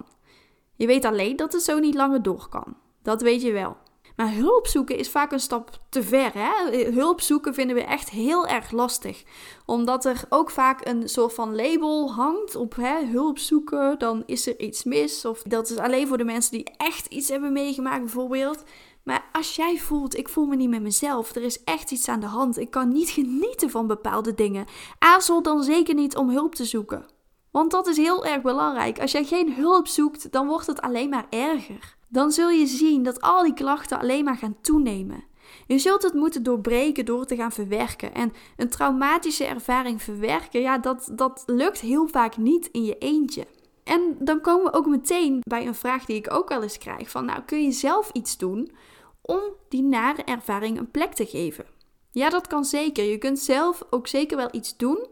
Je 0.76 0.88
weet 0.88 1.06
alleen 1.06 1.36
dat 1.36 1.54
het 1.54 1.64
zo 1.64 1.80
niet 1.80 1.96
langer 1.96 2.22
door 2.22 2.48
kan. 2.50 2.78
Dat 3.02 3.22
weet 3.22 3.42
je 3.42 3.52
wel. 3.52 3.78
Maar 4.18 4.34
hulp 4.34 4.68
zoeken 4.68 4.98
is 4.98 5.10
vaak 5.10 5.32
een 5.32 5.40
stap 5.40 5.70
te 5.90 6.04
ver. 6.04 6.32
Hè? 6.34 6.84
Hulp 6.92 7.22
zoeken 7.22 7.54
vinden 7.54 7.76
we 7.76 7.84
echt 7.84 8.10
heel 8.10 8.48
erg 8.48 8.72
lastig. 8.72 9.24
Omdat 9.66 10.06
er 10.06 10.24
ook 10.30 10.50
vaak 10.50 10.88
een 10.88 11.10
soort 11.10 11.34
van 11.34 11.56
label 11.56 12.14
hangt 12.14 12.56
op 12.56 12.76
hè, 12.76 13.06
hulp 13.06 13.40
zoeken. 13.40 14.00
Dan 14.00 14.24
is 14.26 14.48
er 14.48 14.60
iets 14.60 14.84
mis. 14.84 15.26
Of 15.26 15.42
dat 15.42 15.70
is 15.70 15.78
alleen 15.78 16.08
voor 16.08 16.18
de 16.18 16.24
mensen 16.24 16.52
die 16.52 16.72
echt 16.78 17.06
iets 17.06 17.30
hebben 17.30 17.54
meegemaakt, 17.54 18.02
bijvoorbeeld. 18.02 18.64
Maar 19.04 19.30
als 19.32 19.56
jij 19.56 19.78
voelt, 19.78 20.18
ik 20.18 20.30
voel 20.30 20.46
me 20.46 20.56
niet 20.56 20.70
met 20.70 20.82
mezelf, 20.82 21.36
er 21.36 21.44
is 21.44 21.64
echt 21.64 21.92
iets 21.92 22.08
aan 22.08 22.20
de 22.20 22.26
hand, 22.26 22.58
ik 22.58 22.72
kan 22.72 22.92
niet 22.92 23.10
genieten 23.10 23.70
van 23.70 23.88
bepaalde 23.88 24.34
dingen, 24.34 24.66
aarzel 25.00 25.42
dan 25.42 25.64
zeker 25.64 25.94
niet 25.94 26.16
om 26.16 26.30
hulp 26.30 26.56
te 26.56 26.66
zoeken. 26.66 27.06
Want 27.58 27.72
dat 27.72 27.88
is 27.88 27.98
heel 27.98 28.26
erg 28.26 28.42
belangrijk. 28.42 29.00
Als 29.00 29.12
jij 29.12 29.24
geen 29.24 29.54
hulp 29.54 29.88
zoekt, 29.88 30.32
dan 30.32 30.48
wordt 30.48 30.68
het 30.68 30.82
alleen 30.82 31.10
maar 31.10 31.26
erger. 31.30 31.96
Dan 32.08 32.32
zul 32.32 32.50
je 32.50 32.66
zien 32.66 33.04
dat 33.04 33.22
al 33.22 33.44
die 33.44 33.54
klachten 33.54 34.00
alleen 34.00 34.24
maar 34.24 34.38
gaan 34.38 34.62
toenemen. 34.62 35.24
Je 35.68 35.78
zult 35.78 36.04
het 36.04 36.14
moeten 36.14 36.44
doorbreken 36.44 37.06
door 37.06 37.26
te 37.26 37.36
gaan 37.36 37.52
verwerken. 37.52 38.14
En 38.14 38.34
een 38.58 38.70
traumatische 38.70 39.46
ervaring 39.46 40.02
verwerken, 40.02 40.62
ja, 40.62 40.78
dat, 40.78 41.10
dat 41.12 41.44
lukt 41.46 41.80
heel 41.80 42.08
vaak 42.08 42.38
niet 42.38 42.70
in 42.72 42.84
je 42.84 42.98
eentje. 42.98 43.46
En 43.84 44.16
dan 44.20 44.42
komen 44.42 44.72
we 44.72 44.78
ook 44.78 44.88
meteen 44.88 45.40
bij 45.48 45.68
een 45.68 45.76
vraag 45.76 46.06
die 46.06 46.16
ik 46.16 46.34
ook 46.34 46.50
wel 46.50 46.64
eens 46.64 46.78
krijg: 46.78 47.10
van 47.10 47.26
nou, 47.26 47.42
kun 47.46 47.64
je 47.64 47.72
zelf 47.72 48.10
iets 48.14 48.38
doen 48.38 48.72
om 49.22 49.40
die 49.70 49.84
nare 49.84 50.24
ervaring 50.24 50.78
een 50.78 50.92
plek 50.92 51.14
te 51.14 51.26
geven? 51.26 51.66
Ja, 52.12 52.30
dat 52.30 52.48
kan 52.48 52.66
zeker. 52.66 53.04
Je 53.04 53.18
kunt 53.18 53.40
zelf 53.40 53.84
ook 53.90 54.08
zeker 54.08 54.38
wel 54.38 54.50
iets 54.52 54.78
doen 54.78 55.08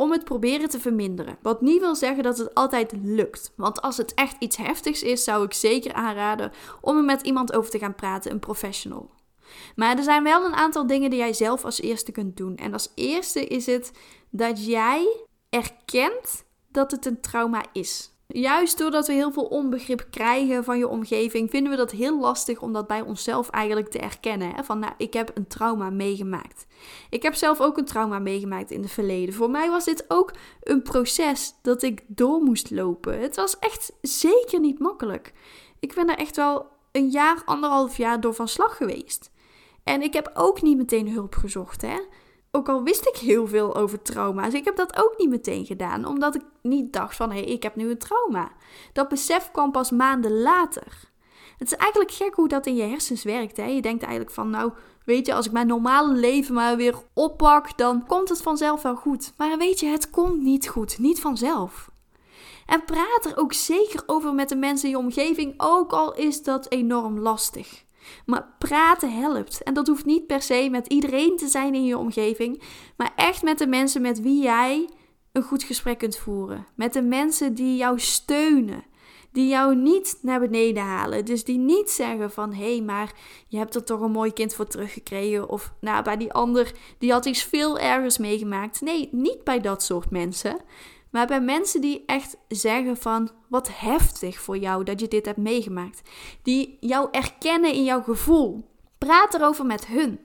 om 0.00 0.12
het 0.12 0.24
proberen 0.24 0.68
te 0.68 0.80
verminderen. 0.80 1.38
Wat 1.42 1.60
niet 1.60 1.80
wil 1.80 1.94
zeggen 1.94 2.22
dat 2.22 2.38
het 2.38 2.54
altijd 2.54 2.92
lukt. 3.02 3.52
Want 3.56 3.82
als 3.82 3.96
het 3.96 4.14
echt 4.14 4.36
iets 4.38 4.56
heftigs 4.56 5.02
is, 5.02 5.24
zou 5.24 5.44
ik 5.44 5.52
zeker 5.52 5.92
aanraden 5.92 6.52
om 6.80 6.96
er 6.96 7.04
met 7.04 7.22
iemand 7.22 7.52
over 7.52 7.70
te 7.70 7.78
gaan 7.78 7.94
praten, 7.94 8.30
een 8.30 8.38
professional. 8.38 9.10
Maar 9.76 9.96
er 9.96 10.02
zijn 10.02 10.22
wel 10.22 10.44
een 10.44 10.54
aantal 10.54 10.86
dingen 10.86 11.10
die 11.10 11.18
jij 11.18 11.32
zelf 11.32 11.64
als 11.64 11.80
eerste 11.80 12.12
kunt 12.12 12.36
doen. 12.36 12.56
En 12.56 12.72
als 12.72 12.92
eerste 12.94 13.46
is 13.46 13.66
het 13.66 13.92
dat 14.30 14.66
jij 14.66 15.24
erkent 15.48 16.44
dat 16.68 16.90
het 16.90 17.06
een 17.06 17.20
trauma 17.20 17.64
is. 17.72 18.12
Juist 18.34 18.78
doordat 18.78 19.06
we 19.06 19.12
heel 19.12 19.32
veel 19.32 19.44
onbegrip 19.44 20.06
krijgen 20.10 20.64
van 20.64 20.78
je 20.78 20.88
omgeving, 20.88 21.50
vinden 21.50 21.70
we 21.70 21.76
dat 21.76 21.90
heel 21.90 22.20
lastig 22.20 22.60
om 22.60 22.72
dat 22.72 22.86
bij 22.86 23.00
onszelf 23.00 23.50
eigenlijk 23.50 23.88
te 23.88 23.98
erkennen. 23.98 24.54
Hè? 24.54 24.64
Van 24.64 24.78
nou, 24.78 24.92
ik 24.96 25.12
heb 25.12 25.30
een 25.34 25.46
trauma 25.46 25.90
meegemaakt. 25.90 26.66
Ik 27.10 27.22
heb 27.22 27.34
zelf 27.34 27.60
ook 27.60 27.78
een 27.78 27.84
trauma 27.84 28.18
meegemaakt 28.18 28.70
in 28.70 28.82
het 28.82 28.90
verleden. 28.90 29.34
Voor 29.34 29.50
mij 29.50 29.70
was 29.70 29.84
dit 29.84 30.04
ook 30.08 30.32
een 30.62 30.82
proces 30.82 31.54
dat 31.62 31.82
ik 31.82 32.02
door 32.06 32.42
moest 32.42 32.70
lopen. 32.70 33.20
Het 33.20 33.36
was 33.36 33.58
echt 33.58 33.92
zeker 34.02 34.60
niet 34.60 34.78
makkelijk. 34.78 35.32
Ik 35.80 35.94
ben 35.94 36.08
er 36.08 36.18
echt 36.18 36.36
wel 36.36 36.66
een 36.92 37.08
jaar, 37.08 37.42
anderhalf 37.44 37.96
jaar 37.96 38.20
door 38.20 38.34
van 38.34 38.48
slag 38.48 38.76
geweest. 38.76 39.30
En 39.84 40.02
ik 40.02 40.12
heb 40.12 40.30
ook 40.34 40.62
niet 40.62 40.76
meteen 40.76 41.12
hulp 41.12 41.34
gezocht, 41.34 41.82
hè. 41.82 41.98
Ook 42.50 42.68
al 42.68 42.82
wist 42.82 43.06
ik 43.06 43.16
heel 43.16 43.46
veel 43.46 43.76
over 43.76 44.02
trauma's, 44.02 44.54
ik 44.54 44.64
heb 44.64 44.76
dat 44.76 45.04
ook 45.04 45.14
niet 45.18 45.28
meteen 45.28 45.66
gedaan, 45.66 46.04
omdat 46.04 46.34
ik 46.34 46.42
niet 46.62 46.92
dacht 46.92 47.16
van 47.16 47.30
hé, 47.30 47.38
hey, 47.38 47.48
ik 47.48 47.62
heb 47.62 47.76
nu 47.76 47.90
een 47.90 47.98
trauma. 47.98 48.50
Dat 48.92 49.08
besef 49.08 49.50
kwam 49.50 49.72
pas 49.72 49.90
maanden 49.90 50.40
later. 50.40 51.08
Het 51.58 51.72
is 51.72 51.76
eigenlijk 51.76 52.12
gek 52.12 52.34
hoe 52.34 52.48
dat 52.48 52.66
in 52.66 52.76
je 52.76 52.82
hersens 52.82 53.22
werkt. 53.22 53.56
Hè? 53.56 53.64
Je 53.64 53.82
denkt 53.82 54.02
eigenlijk 54.02 54.34
van 54.34 54.50
nou, 54.50 54.72
weet 55.04 55.26
je, 55.26 55.34
als 55.34 55.46
ik 55.46 55.52
mijn 55.52 55.66
normale 55.66 56.14
leven 56.14 56.54
maar 56.54 56.76
weer 56.76 56.94
oppak, 57.14 57.78
dan 57.78 58.06
komt 58.06 58.28
het 58.28 58.42
vanzelf 58.42 58.82
wel 58.82 58.96
goed. 58.96 59.32
Maar 59.36 59.58
weet 59.58 59.80
je, 59.80 59.86
het 59.86 60.10
komt 60.10 60.42
niet 60.42 60.68
goed, 60.68 60.98
niet 60.98 61.20
vanzelf. 61.20 61.90
En 62.66 62.84
praat 62.84 63.24
er 63.24 63.36
ook 63.36 63.52
zeker 63.52 64.02
over 64.06 64.34
met 64.34 64.48
de 64.48 64.56
mensen 64.56 64.88
in 64.88 64.94
je 64.94 65.02
omgeving, 65.02 65.54
ook 65.56 65.92
al 65.92 66.14
is 66.14 66.42
dat 66.42 66.70
enorm 66.70 67.18
lastig. 67.18 67.84
Maar 68.26 68.54
praten 68.58 69.12
helpt. 69.12 69.62
En 69.62 69.74
dat 69.74 69.86
hoeft 69.86 70.04
niet 70.04 70.26
per 70.26 70.42
se 70.42 70.68
met 70.70 70.86
iedereen 70.86 71.36
te 71.36 71.48
zijn 71.48 71.74
in 71.74 71.84
je 71.84 71.98
omgeving, 71.98 72.62
maar 72.96 73.12
echt 73.16 73.42
met 73.42 73.58
de 73.58 73.66
mensen 73.66 74.02
met 74.02 74.20
wie 74.20 74.42
jij 74.42 74.88
een 75.32 75.42
goed 75.42 75.62
gesprek 75.62 75.98
kunt 75.98 76.16
voeren. 76.16 76.66
Met 76.74 76.92
de 76.92 77.02
mensen 77.02 77.54
die 77.54 77.76
jou 77.76 78.00
steunen. 78.00 78.84
Die 79.32 79.48
jou 79.48 79.76
niet 79.76 80.18
naar 80.22 80.40
beneden 80.40 80.82
halen. 80.82 81.24
Dus 81.24 81.44
die 81.44 81.58
niet 81.58 81.90
zeggen 81.90 82.30
van 82.30 82.54
hé, 82.54 82.74
hey, 82.74 82.82
maar 82.82 83.12
je 83.48 83.58
hebt 83.58 83.74
er 83.74 83.84
toch 83.84 84.00
een 84.00 84.10
mooi 84.10 84.32
kind 84.32 84.54
voor 84.54 84.66
teruggekregen. 84.66 85.48
Of 85.48 85.72
nou, 85.80 86.04
bij 86.04 86.16
die 86.16 86.32
ander, 86.32 86.72
die 86.98 87.12
had 87.12 87.26
iets 87.26 87.42
veel 87.42 87.78
ergers 87.78 88.18
meegemaakt. 88.18 88.80
Nee, 88.80 89.08
niet 89.12 89.44
bij 89.44 89.60
dat 89.60 89.82
soort 89.82 90.10
mensen. 90.10 90.60
Maar 91.10 91.26
bij 91.26 91.40
mensen 91.40 91.80
die 91.80 92.02
echt 92.06 92.36
zeggen 92.48 92.96
van 92.96 93.30
wat 93.48 93.68
heftig 93.72 94.40
voor 94.40 94.58
jou 94.58 94.84
dat 94.84 95.00
je 95.00 95.08
dit 95.08 95.26
hebt 95.26 95.38
meegemaakt. 95.38 96.02
Die 96.42 96.76
jou 96.80 97.08
erkennen 97.10 97.72
in 97.72 97.84
jouw 97.84 98.02
gevoel. 98.02 98.68
Praat 98.98 99.34
erover 99.34 99.66
met 99.66 99.86
hun. 99.86 100.20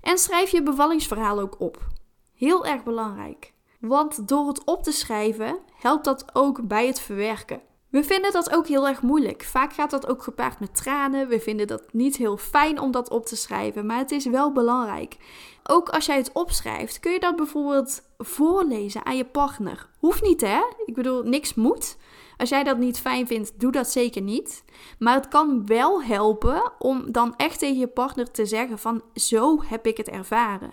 En 0.00 0.18
schrijf 0.18 0.50
je 0.50 0.62
bevallingsverhaal 0.62 1.40
ook 1.40 1.60
op. 1.60 1.86
Heel 2.34 2.66
erg 2.66 2.82
belangrijk. 2.82 3.52
Want 3.80 4.28
door 4.28 4.48
het 4.48 4.64
op 4.64 4.82
te 4.82 4.92
schrijven 4.92 5.58
helpt 5.80 6.04
dat 6.04 6.24
ook 6.32 6.66
bij 6.66 6.86
het 6.86 7.00
verwerken. 7.00 7.60
We 7.90 8.04
vinden 8.04 8.32
dat 8.32 8.54
ook 8.54 8.66
heel 8.66 8.88
erg 8.88 9.02
moeilijk. 9.02 9.42
Vaak 9.44 9.72
gaat 9.72 9.90
dat 9.90 10.08
ook 10.08 10.22
gepaard 10.22 10.60
met 10.60 10.76
tranen. 10.76 11.28
We 11.28 11.40
vinden 11.40 11.66
dat 11.66 11.92
niet 11.92 12.16
heel 12.16 12.36
fijn 12.36 12.80
om 12.80 12.90
dat 12.90 13.10
op 13.10 13.26
te 13.26 13.36
schrijven, 13.36 13.86
maar 13.86 13.98
het 13.98 14.10
is 14.10 14.26
wel 14.26 14.52
belangrijk. 14.52 15.16
Ook 15.62 15.88
als 15.88 16.06
jij 16.06 16.16
het 16.16 16.32
opschrijft, 16.32 17.00
kun 17.00 17.12
je 17.12 17.20
dat 17.20 17.36
bijvoorbeeld 17.36 18.02
voorlezen 18.18 19.06
aan 19.06 19.16
je 19.16 19.24
partner. 19.24 19.88
Hoeft 19.98 20.22
niet 20.22 20.40
hè? 20.40 20.60
Ik 20.84 20.94
bedoel, 20.94 21.22
niks 21.22 21.54
moet. 21.54 21.96
Als 22.36 22.48
jij 22.48 22.64
dat 22.64 22.78
niet 22.78 22.98
fijn 22.98 23.26
vindt, 23.26 23.60
doe 23.60 23.72
dat 23.72 23.90
zeker 23.90 24.22
niet. 24.22 24.64
Maar 24.98 25.14
het 25.14 25.28
kan 25.28 25.66
wel 25.66 26.02
helpen 26.02 26.72
om 26.78 27.12
dan 27.12 27.34
echt 27.36 27.58
tegen 27.58 27.78
je 27.78 27.86
partner 27.86 28.30
te 28.30 28.46
zeggen 28.46 28.78
van 28.78 29.02
zo 29.14 29.62
heb 29.62 29.86
ik 29.86 29.96
het 29.96 30.08
ervaren. 30.08 30.72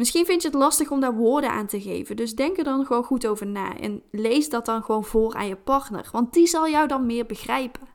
Misschien 0.00 0.24
vind 0.26 0.42
je 0.42 0.48
het 0.48 0.56
lastig 0.56 0.90
om 0.90 1.00
daar 1.00 1.14
woorden 1.14 1.50
aan 1.50 1.66
te 1.66 1.80
geven, 1.80 2.16
dus 2.16 2.34
denk 2.34 2.58
er 2.58 2.64
dan 2.64 2.86
gewoon 2.86 3.04
goed 3.04 3.26
over 3.26 3.46
na 3.46 3.76
en 3.76 4.02
lees 4.10 4.48
dat 4.48 4.66
dan 4.66 4.82
gewoon 4.82 5.04
voor 5.04 5.34
aan 5.34 5.46
je 5.46 5.56
partner, 5.56 6.08
want 6.12 6.32
die 6.32 6.46
zal 6.46 6.68
jou 6.68 6.88
dan 6.88 7.06
meer 7.06 7.26
begrijpen. 7.26 7.88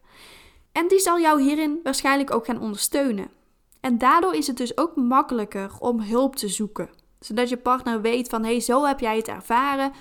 En 0.71 0.87
die 0.87 0.99
zal 0.99 1.19
jou 1.19 1.41
hierin 1.41 1.79
waarschijnlijk 1.83 2.33
ook 2.33 2.45
gaan 2.45 2.61
ondersteunen. 2.61 3.27
En 3.79 3.97
daardoor 3.97 4.35
is 4.35 4.47
het 4.47 4.57
dus 4.57 4.77
ook 4.77 4.95
makkelijker 4.95 5.71
om 5.79 6.01
hulp 6.01 6.35
te 6.35 6.47
zoeken, 6.47 6.89
zodat 7.19 7.49
je 7.49 7.57
partner 7.57 8.01
weet 8.01 8.29
van 8.29 8.43
hé, 8.43 8.51
hey, 8.51 8.59
zo 8.59 8.85
heb 8.85 8.99
jij 8.99 9.17
het 9.17 9.27
ervaren, 9.27 9.91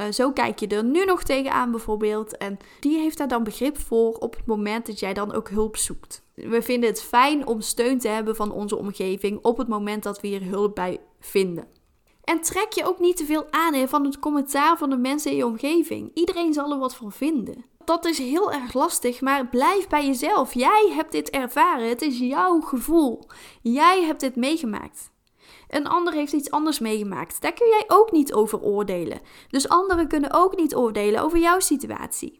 uh, 0.00 0.06
zo 0.10 0.32
kijk 0.32 0.58
je 0.58 0.66
er 0.66 0.84
nu 0.84 1.04
nog 1.04 1.22
tegenaan 1.22 1.70
bijvoorbeeld. 1.70 2.36
En 2.36 2.58
die 2.80 2.98
heeft 2.98 3.18
daar 3.18 3.28
dan 3.28 3.44
begrip 3.44 3.78
voor 3.78 4.12
op 4.12 4.36
het 4.36 4.46
moment 4.46 4.86
dat 4.86 5.00
jij 5.00 5.14
dan 5.14 5.32
ook 5.32 5.48
hulp 5.48 5.76
zoekt. 5.76 6.23
We 6.34 6.62
vinden 6.62 6.88
het 6.88 7.02
fijn 7.02 7.46
om 7.46 7.60
steun 7.60 7.98
te 7.98 8.08
hebben 8.08 8.36
van 8.36 8.52
onze 8.52 8.76
omgeving 8.76 9.38
op 9.42 9.56
het 9.58 9.68
moment 9.68 10.02
dat 10.02 10.20
we 10.20 10.28
hier 10.28 10.44
hulp 10.44 10.74
bij 10.74 11.00
vinden. 11.20 11.68
En 12.24 12.40
trek 12.40 12.72
je 12.72 12.86
ook 12.86 12.98
niet 12.98 13.16
te 13.16 13.24
veel 13.24 13.46
aan 13.50 13.88
van 13.88 14.04
het 14.04 14.18
commentaar 14.18 14.78
van 14.78 14.90
de 14.90 14.96
mensen 14.96 15.30
in 15.30 15.36
je 15.36 15.46
omgeving. 15.46 16.10
Iedereen 16.14 16.52
zal 16.52 16.72
er 16.72 16.78
wat 16.78 16.94
van 16.94 17.12
vinden. 17.12 17.64
Dat 17.84 18.04
is 18.04 18.18
heel 18.18 18.52
erg 18.52 18.74
lastig, 18.74 19.20
maar 19.20 19.48
blijf 19.48 19.88
bij 19.88 20.06
jezelf. 20.06 20.54
Jij 20.54 20.90
hebt 20.94 21.12
dit 21.12 21.30
ervaren. 21.30 21.88
Het 21.88 22.02
is 22.02 22.18
jouw 22.18 22.60
gevoel. 22.60 23.26
Jij 23.62 24.02
hebt 24.02 24.20
dit 24.20 24.36
meegemaakt. 24.36 25.12
Een 25.68 25.86
ander 25.86 26.12
heeft 26.12 26.32
iets 26.32 26.50
anders 26.50 26.78
meegemaakt. 26.78 27.40
Daar 27.40 27.52
kun 27.52 27.68
jij 27.68 27.84
ook 27.86 28.12
niet 28.12 28.32
over 28.32 28.60
oordelen. 28.60 29.20
Dus 29.48 29.68
anderen 29.68 30.08
kunnen 30.08 30.32
ook 30.32 30.56
niet 30.56 30.74
oordelen 30.74 31.22
over 31.22 31.38
jouw 31.38 31.60
situatie. 31.60 32.38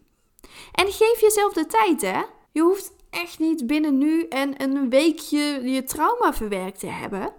En 0.72 0.92
geef 0.92 1.20
jezelf 1.20 1.52
de 1.52 1.66
tijd, 1.66 2.00
hè? 2.00 2.22
Je 2.52 2.60
hoeft 2.60 2.93
echt 3.14 3.38
niet 3.38 3.66
binnen 3.66 3.98
nu 3.98 4.28
en 4.28 4.62
een 4.62 4.90
weekje 4.90 5.60
je 5.62 5.84
trauma 5.84 6.34
verwerkt 6.34 6.80
te 6.80 6.86
hebben. 6.86 7.32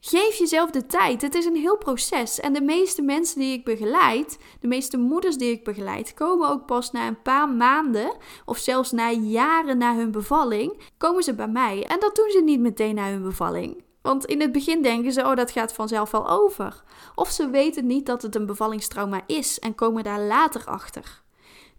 Geef 0.00 0.34
jezelf 0.34 0.70
de 0.70 0.86
tijd. 0.86 1.22
Het 1.22 1.34
is 1.34 1.44
een 1.44 1.56
heel 1.56 1.76
proces. 1.76 2.40
En 2.40 2.52
de 2.52 2.60
meeste 2.60 3.02
mensen 3.02 3.40
die 3.40 3.52
ik 3.52 3.64
begeleid, 3.64 4.38
de 4.60 4.66
meeste 4.66 4.96
moeders 4.96 5.36
die 5.36 5.50
ik 5.50 5.64
begeleid, 5.64 6.14
komen 6.14 6.48
ook 6.48 6.66
pas 6.66 6.90
na 6.90 7.06
een 7.06 7.22
paar 7.22 7.48
maanden 7.48 8.16
of 8.44 8.58
zelfs 8.58 8.90
na 8.90 9.10
jaren 9.10 9.78
na 9.78 9.96
hun 9.96 10.10
bevalling, 10.10 10.78
komen 10.96 11.22
ze 11.22 11.34
bij 11.34 11.48
mij. 11.48 11.86
En 11.86 12.00
dat 12.00 12.16
doen 12.16 12.30
ze 12.30 12.42
niet 12.42 12.60
meteen 12.60 12.94
na 12.94 13.08
hun 13.08 13.22
bevalling. 13.22 13.82
Want 14.02 14.24
in 14.24 14.40
het 14.40 14.52
begin 14.52 14.82
denken 14.82 15.12
ze, 15.12 15.20
oh, 15.20 15.36
dat 15.36 15.50
gaat 15.50 15.72
vanzelf 15.72 16.10
wel 16.10 16.28
over. 16.28 16.82
Of 17.14 17.30
ze 17.30 17.50
weten 17.50 17.86
niet 17.86 18.06
dat 18.06 18.22
het 18.22 18.34
een 18.34 18.46
bevallingstrauma 18.46 19.20
is 19.26 19.58
en 19.58 19.74
komen 19.74 20.04
daar 20.04 20.20
later 20.20 20.64
achter. 20.66 21.22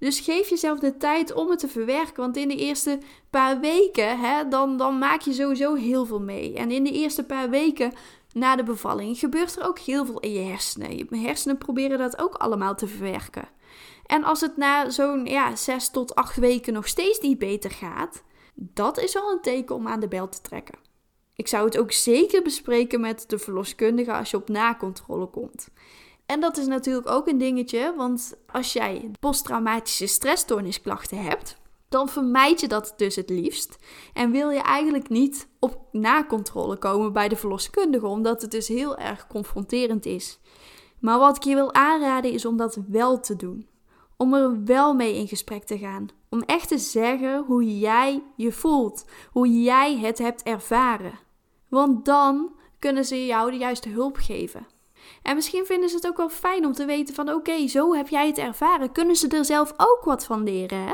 Dus 0.01 0.20
geef 0.20 0.50
jezelf 0.50 0.79
de 0.79 0.98
tijd 0.98 1.34
om 1.34 1.50
het 1.50 1.60
te 1.60 1.67
verwerken. 1.67 2.22
Want 2.22 2.38
in 2.38 2.48
de 2.48 2.55
eerste 2.55 3.00
paar 3.29 3.60
weken, 3.60 4.20
hè, 4.20 4.48
dan, 4.48 4.77
dan 4.77 4.98
maak 4.98 5.22
je 5.22 5.34
sowieso 5.34 5.74
heel 5.74 6.05
veel 6.05 6.22
mee. 6.22 6.53
En 6.53 6.72
in 6.72 6.84
de 6.84 6.91
eerste 6.91 7.24
paar 7.24 7.50
weken 7.50 7.93
na 8.34 8.55
de 8.55 8.63
bevalling 8.63 9.17
gebeurt 9.17 9.55
er 9.55 9.67
ook 9.67 9.79
heel 9.79 10.05
veel 10.05 10.20
in 10.20 10.34
je 10.34 10.39
hersenen. 10.39 10.98
Je 10.98 11.17
hersenen 11.17 11.58
proberen 11.58 11.98
dat 11.98 12.20
ook 12.20 12.36
allemaal 12.36 12.75
te 12.75 12.88
verwerken. 12.88 13.50
En 14.05 14.24
als 14.24 14.41
het 14.41 14.58
na 14.58 14.89
zo'n 14.89 15.25
ja, 15.25 15.55
zes 15.55 15.89
tot 15.89 16.15
acht 16.15 16.36
weken 16.36 16.74
nog 16.74 16.88
steeds 16.88 17.20
niet 17.20 17.38
beter 17.38 17.72
gaat, 17.72 18.24
dat 18.53 19.00
is 19.00 19.17
al 19.17 19.31
een 19.31 19.41
teken 19.41 19.75
om 19.75 19.88
aan 19.88 20.00
de 20.00 20.08
bel 20.08 20.29
te 20.29 20.41
trekken. 20.41 20.79
Ik 21.36 21.48
zou 21.48 21.65
het 21.65 21.77
ook 21.77 21.91
zeker 21.91 22.41
bespreken 22.41 23.01
met 23.01 23.24
de 23.27 23.39
verloskundige 23.39 24.13
als 24.13 24.31
je 24.31 24.38
op 24.38 24.50
nakontrole 24.50 25.27
komt. 25.27 25.70
En 26.32 26.40
dat 26.40 26.58
is 26.58 26.68
natuurlijk 26.68 27.10
ook 27.10 27.28
een 27.28 27.38
dingetje, 27.38 27.94
want 27.98 28.34
als 28.52 28.74
jij 28.74 29.12
posttraumatische 29.20 30.08
stressstoornisklachten 30.08 31.24
hebt, 31.24 31.58
dan 31.90 32.10
vermijd 32.10 32.60
je 32.60 32.68
dat 32.68 32.94
dus 32.98 33.16
het 33.16 33.30
liefst. 33.30 33.78
En 34.14 34.32
wil 34.32 34.50
je 34.50 34.62
eigenlijk 34.62 35.10
niet 35.10 35.48
op 35.60 35.78
nakontrole 35.92 36.78
komen 36.78 37.14
bij 37.14 37.28
de 37.28 37.36
verloskundige, 37.36 38.08
omdat 38.08 38.42
het 38.42 38.52
dus 38.52 38.68
heel 38.68 38.98
erg 38.98 39.28
confronterend 39.28 40.06
is. 40.06 40.40
Maar 41.00 41.20
wat 41.20 41.36
ik 41.36 41.44
je 41.44 41.56
wil 41.56 41.74
aanraden 41.74 42.32
is 42.32 42.46
om 42.46 42.58
dat 42.58 42.78
wel 42.88 43.20
te 43.20 43.36
doen. 43.36 43.68
Om 44.18 44.34
er 44.34 44.64
wel 44.64 44.94
mee 44.94 45.16
in 45.16 45.28
gesprek 45.28 45.64
te 45.64 45.78
gaan. 45.78 46.08
Om 46.30 46.42
echt 46.42 46.68
te 46.68 46.78
zeggen 46.78 47.44
hoe 47.44 47.80
jij 47.80 48.24
je 48.36 48.52
voelt, 48.52 49.06
hoe 49.32 49.62
jij 49.62 49.98
het 49.98 50.18
hebt 50.18 50.44
ervaren. 50.44 51.20
Want 51.68 52.06
dan 52.06 52.52
kunnen 52.80 53.06
ze 53.06 53.26
jou 53.26 53.52
de 53.52 53.58
juiste 53.58 53.90
hulp 53.90 54.16
geven. 54.16 54.71
En 55.24 55.36
misschien 55.36 55.65
vinden 55.65 55.89
ze 55.89 55.96
het 55.96 56.08
ook 56.08 56.17
wel 56.17 56.29
fijn 56.29 56.65
om 56.65 56.74
te 56.74 56.86
weten 56.86 57.15
van 57.15 57.34
oké, 57.34 57.67
zo 57.67 57.93
heb 57.93 58.08
jij 58.08 58.27
het 58.27 58.38
ervaren. 58.38 58.91
Kunnen 58.91 59.15
ze 59.15 59.27
er 59.27 59.46
zelf 59.46 59.74
ook 59.77 60.01
wat 60.03 60.25
van 60.25 60.43
leren? 60.43 60.84
Hè? 60.84 60.93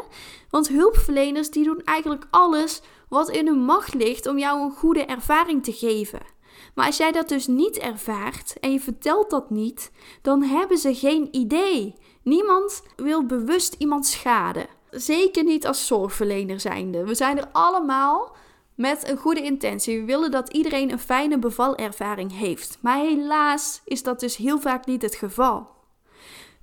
Want 0.49 0.67
hulpverleners 0.67 1.49
die 1.49 1.63
doen 1.63 1.81
eigenlijk 1.83 2.27
alles 2.29 2.81
wat 3.09 3.29
in 3.29 3.47
hun 3.47 3.59
macht 3.59 3.93
ligt 3.93 4.27
om 4.27 4.37
jou 4.37 4.61
een 4.61 4.71
goede 4.71 5.05
ervaring 5.05 5.63
te 5.63 5.73
geven. 5.73 6.35
Maar 6.75 6.85
als 6.85 6.97
jij 6.97 7.11
dat 7.11 7.29
dus 7.29 7.47
niet 7.47 7.77
ervaart 7.77 8.59
en 8.59 8.71
je 8.71 8.79
vertelt 8.79 9.29
dat 9.29 9.49
niet, 9.49 9.91
dan 10.21 10.43
hebben 10.43 10.77
ze 10.77 10.95
geen 10.95 11.27
idee. 11.31 11.95
Niemand 12.23 12.83
wil 12.95 13.25
bewust 13.25 13.75
iemand 13.77 14.05
schaden. 14.05 14.67
Zeker 14.89 15.43
niet 15.43 15.67
als 15.67 15.87
zorgverlener 15.87 16.59
zijnde. 16.59 17.05
We 17.05 17.15
zijn 17.15 17.37
er 17.37 17.49
allemaal 17.51 18.35
met 18.77 19.09
een 19.09 19.17
goede 19.17 19.41
intentie. 19.41 19.99
We 19.99 20.05
willen 20.05 20.31
dat 20.31 20.53
iedereen 20.53 20.91
een 20.91 20.99
fijne 20.99 21.39
bevalervaring 21.39 22.37
heeft. 22.37 22.77
Maar 22.81 22.97
helaas 22.97 23.81
is 23.85 24.03
dat 24.03 24.19
dus 24.19 24.35
heel 24.35 24.59
vaak 24.59 24.85
niet 24.85 25.01
het 25.01 25.15
geval. 25.15 25.67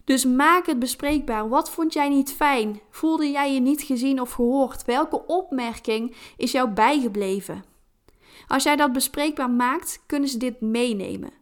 Dus 0.05 0.25
maak 0.25 0.67
het 0.67 0.79
bespreekbaar. 0.79 1.49
Wat 1.49 1.71
vond 1.71 1.93
jij 1.93 2.09
niet 2.09 2.33
fijn? 2.33 2.81
Voelde 2.91 3.31
jij 3.31 3.55
je 3.55 3.61
niet 3.61 3.83
gezien 3.83 4.21
of 4.21 4.33
gehoord? 4.33 4.85
Welke 4.85 5.27
opmerking 5.27 6.17
is 6.37 6.53
jou 6.53 6.69
bijgebleven? 6.69 7.65
Als 8.47 8.63
jij 8.63 8.77
dat 8.77 8.93
bespreekbaar 8.93 9.51
maakt, 9.51 10.03
kunnen 10.07 10.29
ze 10.29 10.39
dit 10.39 10.61
meenemen. 10.61 11.33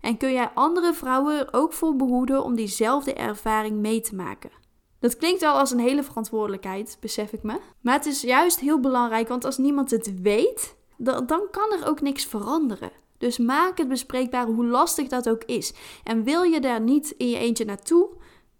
En 0.00 0.16
kun 0.16 0.32
jij 0.32 0.50
andere 0.54 0.94
vrouwen 0.94 1.38
er 1.38 1.48
ook 1.52 1.72
voor 1.72 1.96
behoeden 1.96 2.44
om 2.44 2.54
diezelfde 2.54 3.14
ervaring 3.14 3.76
mee 3.76 4.00
te 4.00 4.14
maken. 4.14 4.59
Dat 5.00 5.16
klinkt 5.16 5.40
wel 5.40 5.54
als 5.54 5.70
een 5.70 5.78
hele 5.78 6.02
verantwoordelijkheid, 6.02 6.96
besef 7.00 7.32
ik 7.32 7.42
me. 7.42 7.60
Maar 7.80 7.94
het 7.94 8.06
is 8.06 8.20
juist 8.20 8.60
heel 8.60 8.80
belangrijk, 8.80 9.28
want 9.28 9.44
als 9.44 9.58
niemand 9.58 9.90
het 9.90 10.20
weet, 10.20 10.76
dan, 10.96 11.26
kan 11.50 11.72
er 11.80 11.88
ook 11.88 12.00
niks 12.00 12.24
veranderen. 12.24 12.90
Dus 13.18 13.38
maak 13.38 13.78
het 13.78 13.88
bespreekbaar 13.88 14.46
hoe 14.46 14.66
lastig 14.66 15.08
dat 15.08 15.28
ook 15.28 15.44
is. 15.44 15.74
En 16.04 16.24
wil 16.24 16.42
je 16.42 16.60
daar 16.60 16.80
niet 16.80 17.14
in 17.16 17.28
je 17.28 17.38
eentje 17.38 17.64
naartoe, 17.64 18.08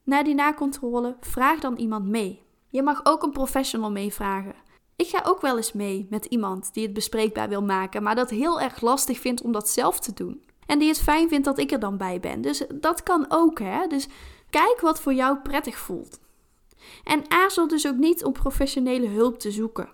naar 0.04 0.24
die 0.24 0.34
nakontrole, 0.34 1.16
vraag 1.20 1.60
dan 1.60 1.76
iemand 1.76 2.06
mee. 2.06 2.42
Je 2.68 2.82
mag 2.82 3.00
ook 3.02 3.22
een 3.22 3.30
professional 3.30 3.90
meevragen. 3.90 4.54
Ik 4.96 5.08
ga 5.08 5.22
ook 5.26 5.40
wel 5.40 5.56
eens 5.56 5.72
mee 5.72 6.06
met 6.10 6.24
iemand 6.24 6.74
die 6.74 6.84
het 6.84 6.92
bespreekbaar 6.92 7.48
wil 7.48 7.62
maken, 7.62 8.02
maar 8.02 8.14
dat 8.14 8.30
heel 8.30 8.60
erg 8.60 8.80
lastig 8.80 9.18
vindt 9.18 9.42
om 9.42 9.52
dat 9.52 9.68
zelf 9.68 10.00
te 10.00 10.12
doen. 10.12 10.44
En 10.66 10.78
die 10.78 10.88
het 10.88 11.00
fijn 11.00 11.28
vindt 11.28 11.44
dat 11.44 11.58
ik 11.58 11.70
er 11.72 11.80
dan 11.80 11.96
bij 11.96 12.20
ben. 12.20 12.40
Dus 12.40 12.64
dat 12.74 13.02
kan 13.02 13.26
ook, 13.28 13.58
hè. 13.58 13.86
Dus 13.86 14.08
kijk 14.50 14.80
wat 14.80 15.00
voor 15.00 15.14
jou 15.14 15.38
prettig 15.38 15.78
voelt. 15.78 16.20
En 17.04 17.30
aarzel 17.30 17.68
dus 17.68 17.86
ook 17.86 17.96
niet 17.96 18.24
om 18.24 18.32
professionele 18.32 19.06
hulp 19.06 19.38
te 19.38 19.50
zoeken. 19.50 19.88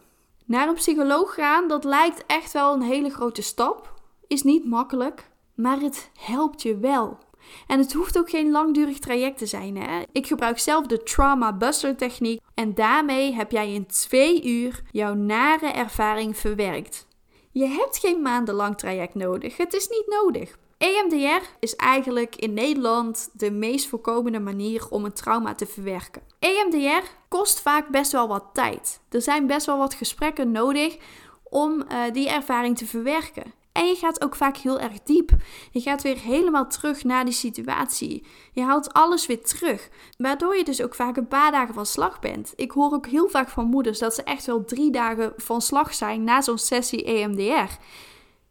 Naar 0.45 0.69
een 0.69 0.75
psycholoog 0.75 1.35
gaan, 1.35 1.69
dat 1.69 1.85
lijkt 1.85 2.25
echt 2.27 2.53
wel 2.53 2.75
een 2.75 2.83
hele 2.83 3.11
grote 3.11 3.43
stap. 3.43 3.95
Is 4.27 4.43
niet 4.43 4.65
makkelijk, 4.65 5.31
maar 5.55 5.81
het 5.81 6.11
helpt 6.19 6.63
je 6.63 6.79
wel. 6.79 7.19
En 7.67 7.79
het 7.79 7.93
hoeft 7.93 8.19
ook 8.19 8.31
geen 8.31 8.51
langdurig 8.51 8.99
traject 8.99 9.39
te 9.39 9.47
zijn. 9.47 9.77
Hè? 9.77 10.03
Ik 10.13 10.27
gebruik 10.27 10.59
zelf 10.59 10.87
de 10.87 11.03
Trauma 11.03 11.53
Buster 11.53 11.97
techniek 11.97 12.41
en 12.55 12.75
daarmee 12.75 13.33
heb 13.33 13.51
jij 13.51 13.73
in 13.73 13.87
twee 13.87 14.45
uur 14.45 14.83
jouw 14.91 15.15
nare 15.15 15.67
ervaring 15.67 16.37
verwerkt. 16.37 17.07
Je 17.53 17.67
hebt 17.67 17.99
geen 17.99 18.23
maandenlang 18.23 18.79
traject 18.79 19.15
nodig. 19.15 19.57
Het 19.57 19.75
is 19.75 19.89
niet 19.89 20.07
nodig. 20.07 20.59
EMDR 20.79 21.47
is 21.61 21.77
eigenlijk 21.77 22.37
in 22.37 22.55
Nederland 22.55 23.31
de 23.33 23.51
meest 23.51 23.89
voorkomende 23.89 24.41
manier 24.41 24.89
om 24.91 25.05
een 25.05 25.13
trauma 25.13 25.55
te 25.55 25.67
verwerken. 25.67 26.23
EMDR 26.39 27.07
kost 27.29 27.61
vaak 27.61 27.89
best 27.89 28.13
wel 28.13 28.29
wat 28.29 28.45
tijd. 28.53 29.01
Er 29.11 29.23
zijn 29.23 29.47
best 29.47 29.67
wel 29.67 29.79
wat 29.79 29.95
gesprekken 29.95 30.51
nodig 30.51 30.97
om 31.43 31.85
uh, 31.93 31.99
die 32.13 32.29
ervaring 32.29 32.79
te 32.79 32.87
verwerken. 32.87 33.55
En 33.77 33.87
je 33.87 33.95
gaat 33.95 34.25
ook 34.25 34.37
vaak 34.37 34.57
heel 34.57 34.81
erg 34.81 35.03
diep. 35.03 35.31
Je 35.71 35.81
gaat 35.81 36.03
weer 36.03 36.19
helemaal 36.19 36.69
terug 36.69 37.05
naar 37.05 37.25
die 37.25 37.35
situatie. 37.35 38.27
Je 38.53 38.63
haalt 38.63 38.93
alles 38.93 39.27
weer 39.27 39.45
terug. 39.45 39.89
Waardoor 40.19 40.57
je 40.57 40.65
dus 40.65 40.83
ook 40.83 40.95
vaak 40.95 41.17
een 41.17 41.29
paar 41.29 41.51
dagen 41.51 41.75
van 41.75 41.87
slag 41.87 42.21
bent. 42.21 42.53
Ik 42.57 42.71
hoor 42.71 42.93
ook 42.93 43.07
heel 43.07 43.29
vaak 43.29 43.49
van 43.49 43.65
moeders 43.65 43.99
dat 43.99 44.15
ze 44.15 44.23
echt 44.23 44.47
wel 44.47 44.65
drie 44.65 44.91
dagen 44.91 45.33
van 45.37 45.61
slag 45.61 45.95
zijn 45.95 46.25
na 46.25 46.41
zo'n 46.41 46.59
sessie 46.59 47.05
EMDR. 47.05 47.73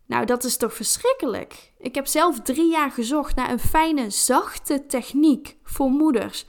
Nou, 0.05 0.25
dat 0.25 0.43
is 0.43 0.57
toch 0.57 0.73
verschrikkelijk? 0.73 1.71
Ik 1.79 1.95
heb 1.95 2.07
zelf 2.07 2.41
drie 2.41 2.69
jaar 2.69 2.91
gezocht 2.91 3.35
naar 3.35 3.49
een 3.49 3.59
fijne, 3.59 4.09
zachte 4.09 4.85
techniek 4.85 5.57
voor 5.63 5.89
moeders 5.89 6.45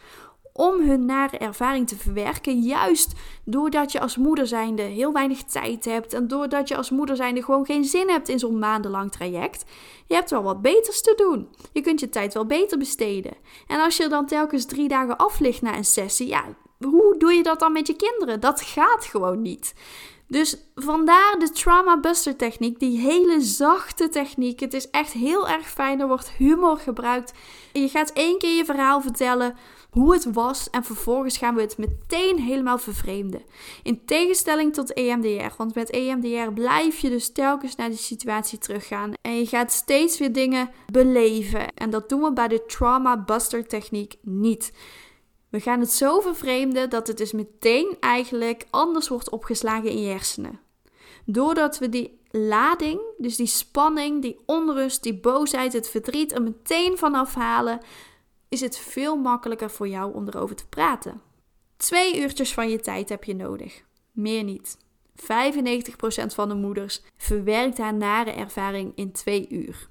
om 0.56 0.88
hun 0.88 1.04
nare 1.04 1.38
ervaring 1.38 1.88
te 1.88 1.96
verwerken. 1.96 2.60
Juist 2.60 3.12
doordat 3.44 3.92
je 3.92 4.00
als 4.00 4.16
moeder 4.16 4.46
zijnde 4.46 4.82
heel 4.82 5.12
weinig 5.12 5.42
tijd 5.42 5.84
hebt 5.84 6.12
en 6.12 6.28
doordat 6.28 6.68
je 6.68 6.76
als 6.76 6.90
moeder 6.90 7.16
zijnde 7.16 7.42
gewoon 7.42 7.66
geen 7.66 7.84
zin 7.84 8.08
hebt 8.08 8.28
in 8.28 8.38
zo'n 8.38 8.58
maandenlang 8.58 9.12
traject. 9.12 9.64
Je 10.06 10.14
hebt 10.14 10.30
wel 10.30 10.42
wat 10.42 10.62
beters 10.62 11.02
te 11.02 11.14
doen. 11.16 11.48
Je 11.72 11.80
kunt 11.80 12.00
je 12.00 12.08
tijd 12.08 12.34
wel 12.34 12.46
beter 12.46 12.78
besteden. 12.78 13.32
En 13.66 13.80
als 13.80 13.96
je 13.96 14.08
dan 14.08 14.26
telkens 14.26 14.64
drie 14.64 14.88
dagen 14.88 15.16
afligt 15.16 15.62
na 15.62 15.76
een 15.76 15.84
sessie, 15.84 16.26
ja, 16.26 16.44
hoe 16.78 17.14
doe 17.18 17.32
je 17.32 17.42
dat 17.42 17.60
dan 17.60 17.72
met 17.72 17.86
je 17.86 17.96
kinderen? 17.96 18.40
Dat 18.40 18.60
gaat 18.60 19.04
gewoon 19.04 19.42
niet. 19.42 19.74
Dus 20.28 20.56
vandaar 20.74 21.36
de 21.38 21.50
Trauma 21.50 22.00
Buster 22.00 22.36
techniek, 22.36 22.78
die 22.78 22.98
hele 22.98 23.40
zachte 23.40 24.08
techniek. 24.08 24.60
Het 24.60 24.74
is 24.74 24.90
echt 24.90 25.12
heel 25.12 25.48
erg 25.48 25.68
fijn, 25.68 26.00
er 26.00 26.06
wordt 26.06 26.30
humor 26.30 26.76
gebruikt. 26.78 27.32
Je 27.72 27.88
gaat 27.88 28.12
één 28.12 28.38
keer 28.38 28.56
je 28.56 28.64
verhaal 28.64 29.00
vertellen 29.00 29.56
hoe 29.96 30.12
het 30.12 30.32
was 30.32 30.70
en 30.70 30.84
vervolgens 30.84 31.38
gaan 31.38 31.54
we 31.54 31.60
het 31.60 31.78
meteen 31.78 32.38
helemaal 32.38 32.78
vervreemden. 32.78 33.42
In 33.82 34.04
tegenstelling 34.04 34.74
tot 34.74 34.92
EMDR, 34.92 35.54
want 35.56 35.74
met 35.74 35.90
EMDR 35.90 36.52
blijf 36.54 36.98
je 36.98 37.08
dus 37.08 37.32
telkens 37.32 37.76
naar 37.76 37.88
die 37.88 37.98
situatie 37.98 38.58
teruggaan 38.58 39.12
en 39.22 39.36
je 39.38 39.46
gaat 39.46 39.72
steeds 39.72 40.18
weer 40.18 40.32
dingen 40.32 40.70
beleven. 40.92 41.74
En 41.74 41.90
dat 41.90 42.08
doen 42.08 42.22
we 42.22 42.32
bij 42.32 42.48
de 42.48 42.64
Trauma 42.66 43.24
Buster 43.24 43.66
techniek 43.66 44.14
niet. 44.22 44.72
We 45.50 45.60
gaan 45.60 45.80
het 45.80 45.92
zo 45.92 46.20
vervreemden 46.20 46.90
dat 46.90 47.06
het 47.06 47.18
dus 47.18 47.32
meteen 47.32 47.96
eigenlijk 48.00 48.66
anders 48.70 49.08
wordt 49.08 49.30
opgeslagen 49.30 49.90
in 49.90 50.02
je 50.02 50.08
hersenen. 50.08 50.60
Doordat 51.24 51.78
we 51.78 51.88
die 51.88 52.20
lading, 52.30 53.00
dus 53.18 53.36
die 53.36 53.46
spanning, 53.46 54.22
die 54.22 54.40
onrust, 54.46 55.02
die 55.02 55.20
boosheid, 55.20 55.72
het 55.72 55.88
verdriet 55.88 56.32
er 56.32 56.42
meteen 56.42 56.98
vanaf 56.98 57.34
halen, 57.34 57.80
is 58.56 58.62
het 58.62 58.78
veel 58.78 59.16
makkelijker 59.16 59.70
voor 59.70 59.88
jou 59.88 60.14
om 60.14 60.28
erover 60.28 60.56
te 60.56 60.68
praten. 60.68 61.20
Twee 61.76 62.20
uurtjes 62.20 62.54
van 62.54 62.68
je 62.70 62.80
tijd 62.80 63.08
heb 63.08 63.24
je 63.24 63.34
nodig. 63.34 63.82
Meer 64.12 64.44
niet. 64.44 64.78
95% 65.16 65.22
van 66.26 66.48
de 66.48 66.54
moeders 66.54 67.02
verwerkt 67.16 67.78
haar 67.78 67.94
nare 67.94 68.30
ervaring 68.30 68.92
in 68.94 69.12
twee 69.12 69.48
uur. 69.48 69.88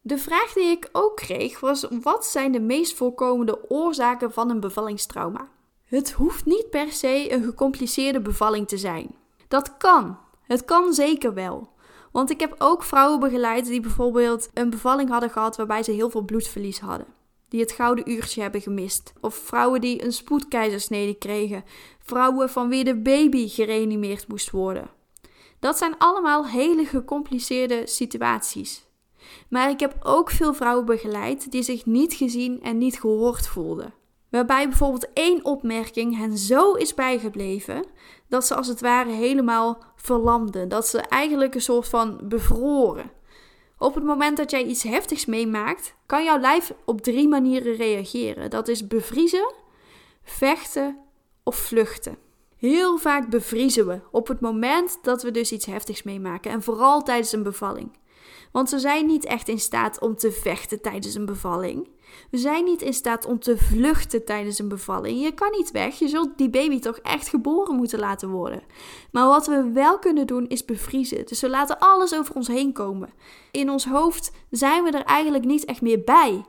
De 0.00 0.18
vraag 0.18 0.52
die 0.52 0.64
ik 0.64 0.88
ook 0.92 1.16
kreeg 1.16 1.60
was: 1.60 1.86
wat 2.02 2.26
zijn 2.26 2.52
de 2.52 2.60
meest 2.60 2.96
voorkomende 2.96 3.70
oorzaken 3.70 4.32
van 4.32 4.50
een 4.50 4.60
bevallingstrauma? 4.60 5.48
Het 5.84 6.12
hoeft 6.12 6.44
niet 6.44 6.70
per 6.70 6.92
se 6.92 7.32
een 7.32 7.44
gecompliceerde 7.44 8.20
bevalling 8.20 8.68
te 8.68 8.78
zijn. 8.78 9.14
Dat 9.48 9.76
kan. 9.76 10.18
Het 10.42 10.64
kan 10.64 10.92
zeker 10.92 11.34
wel. 11.34 11.68
Want 12.12 12.30
ik 12.30 12.40
heb 12.40 12.54
ook 12.58 12.82
vrouwen 12.82 13.20
begeleid 13.20 13.66
die 13.66 13.80
bijvoorbeeld 13.80 14.50
een 14.54 14.70
bevalling 14.70 15.10
hadden 15.10 15.30
gehad 15.30 15.56
waarbij 15.56 15.82
ze 15.82 15.90
heel 15.90 16.10
veel 16.10 16.22
bloedverlies 16.22 16.80
hadden. 16.80 17.15
Die 17.48 17.60
het 17.60 17.72
gouden 17.72 18.10
uurtje 18.10 18.42
hebben 18.42 18.60
gemist. 18.60 19.12
Of 19.20 19.34
vrouwen 19.34 19.80
die 19.80 20.04
een 20.04 20.12
spoedkeizersnede 20.12 21.14
kregen. 21.14 21.64
Vrouwen 21.98 22.50
van 22.50 22.68
wie 22.68 22.84
de 22.84 22.96
baby 22.96 23.48
gereanimeerd 23.48 24.28
moest 24.28 24.50
worden. 24.50 24.90
Dat 25.58 25.78
zijn 25.78 25.98
allemaal 25.98 26.46
hele 26.46 26.84
gecompliceerde 26.84 27.86
situaties. 27.86 28.84
Maar 29.48 29.70
ik 29.70 29.80
heb 29.80 29.96
ook 30.02 30.30
veel 30.30 30.54
vrouwen 30.54 30.84
begeleid 30.84 31.50
die 31.50 31.62
zich 31.62 31.86
niet 31.86 32.14
gezien 32.14 32.62
en 32.62 32.78
niet 32.78 33.00
gehoord 33.00 33.46
voelden. 33.46 33.94
Waarbij 34.30 34.68
bijvoorbeeld 34.68 35.12
één 35.12 35.44
opmerking 35.44 36.16
hen 36.16 36.38
zo 36.38 36.72
is 36.72 36.94
bijgebleven 36.94 37.84
dat 38.28 38.46
ze 38.46 38.54
als 38.54 38.66
het 38.66 38.80
ware 38.80 39.10
helemaal 39.10 39.78
verlamden. 39.96 40.68
Dat 40.68 40.86
ze 40.86 41.00
eigenlijk 41.00 41.54
een 41.54 41.60
soort 41.60 41.88
van 41.88 42.20
bevroren. 42.22 43.10
Op 43.78 43.94
het 43.94 44.04
moment 44.04 44.36
dat 44.36 44.50
jij 44.50 44.64
iets 44.64 44.82
heftigs 44.82 45.26
meemaakt, 45.26 45.94
kan 46.06 46.24
jouw 46.24 46.38
lijf 46.38 46.72
op 46.84 47.00
drie 47.00 47.28
manieren 47.28 47.74
reageren. 47.74 48.50
Dat 48.50 48.68
is 48.68 48.86
bevriezen, 48.86 49.54
vechten 50.22 50.98
of 51.42 51.56
vluchten. 51.56 52.18
Heel 52.56 52.98
vaak 52.98 53.30
bevriezen 53.30 53.86
we 53.86 54.00
op 54.10 54.28
het 54.28 54.40
moment 54.40 54.98
dat 55.02 55.22
we 55.22 55.30
dus 55.30 55.52
iets 55.52 55.66
heftigs 55.66 56.02
meemaken 56.02 56.50
en 56.50 56.62
vooral 56.62 57.02
tijdens 57.02 57.32
een 57.32 57.42
bevalling. 57.42 57.90
Want 58.52 58.70
we 58.70 58.78
zijn 58.78 59.06
niet 59.06 59.24
echt 59.24 59.48
in 59.48 59.58
staat 59.58 60.00
om 60.00 60.16
te 60.16 60.32
vechten 60.32 60.80
tijdens 60.80 61.14
een 61.14 61.26
bevalling. 61.26 61.88
We 62.30 62.38
zijn 62.38 62.64
niet 62.64 62.82
in 62.82 62.92
staat 62.92 63.26
om 63.26 63.38
te 63.38 63.58
vluchten 63.58 64.24
tijdens 64.24 64.58
een 64.58 64.68
bevalling. 64.68 65.22
Je 65.22 65.32
kan 65.32 65.50
niet 65.50 65.70
weg. 65.70 65.98
Je 65.98 66.08
zult 66.08 66.38
die 66.38 66.50
baby 66.50 66.78
toch 66.78 66.96
echt 66.96 67.28
geboren 67.28 67.76
moeten 67.76 67.98
laten 67.98 68.28
worden. 68.28 68.62
Maar 69.10 69.26
wat 69.26 69.46
we 69.46 69.70
wel 69.72 69.98
kunnen 69.98 70.26
doen 70.26 70.48
is 70.48 70.64
bevriezen. 70.64 71.26
Dus 71.26 71.40
we 71.40 71.48
laten 71.48 71.78
alles 71.78 72.14
over 72.14 72.34
ons 72.34 72.48
heen 72.48 72.72
komen. 72.72 73.10
In 73.50 73.70
ons 73.70 73.86
hoofd 73.86 74.32
zijn 74.50 74.84
we 74.84 74.90
er 74.90 75.04
eigenlijk 75.04 75.44
niet 75.44 75.64
echt 75.64 75.80
meer 75.80 76.04
bij. 76.04 76.44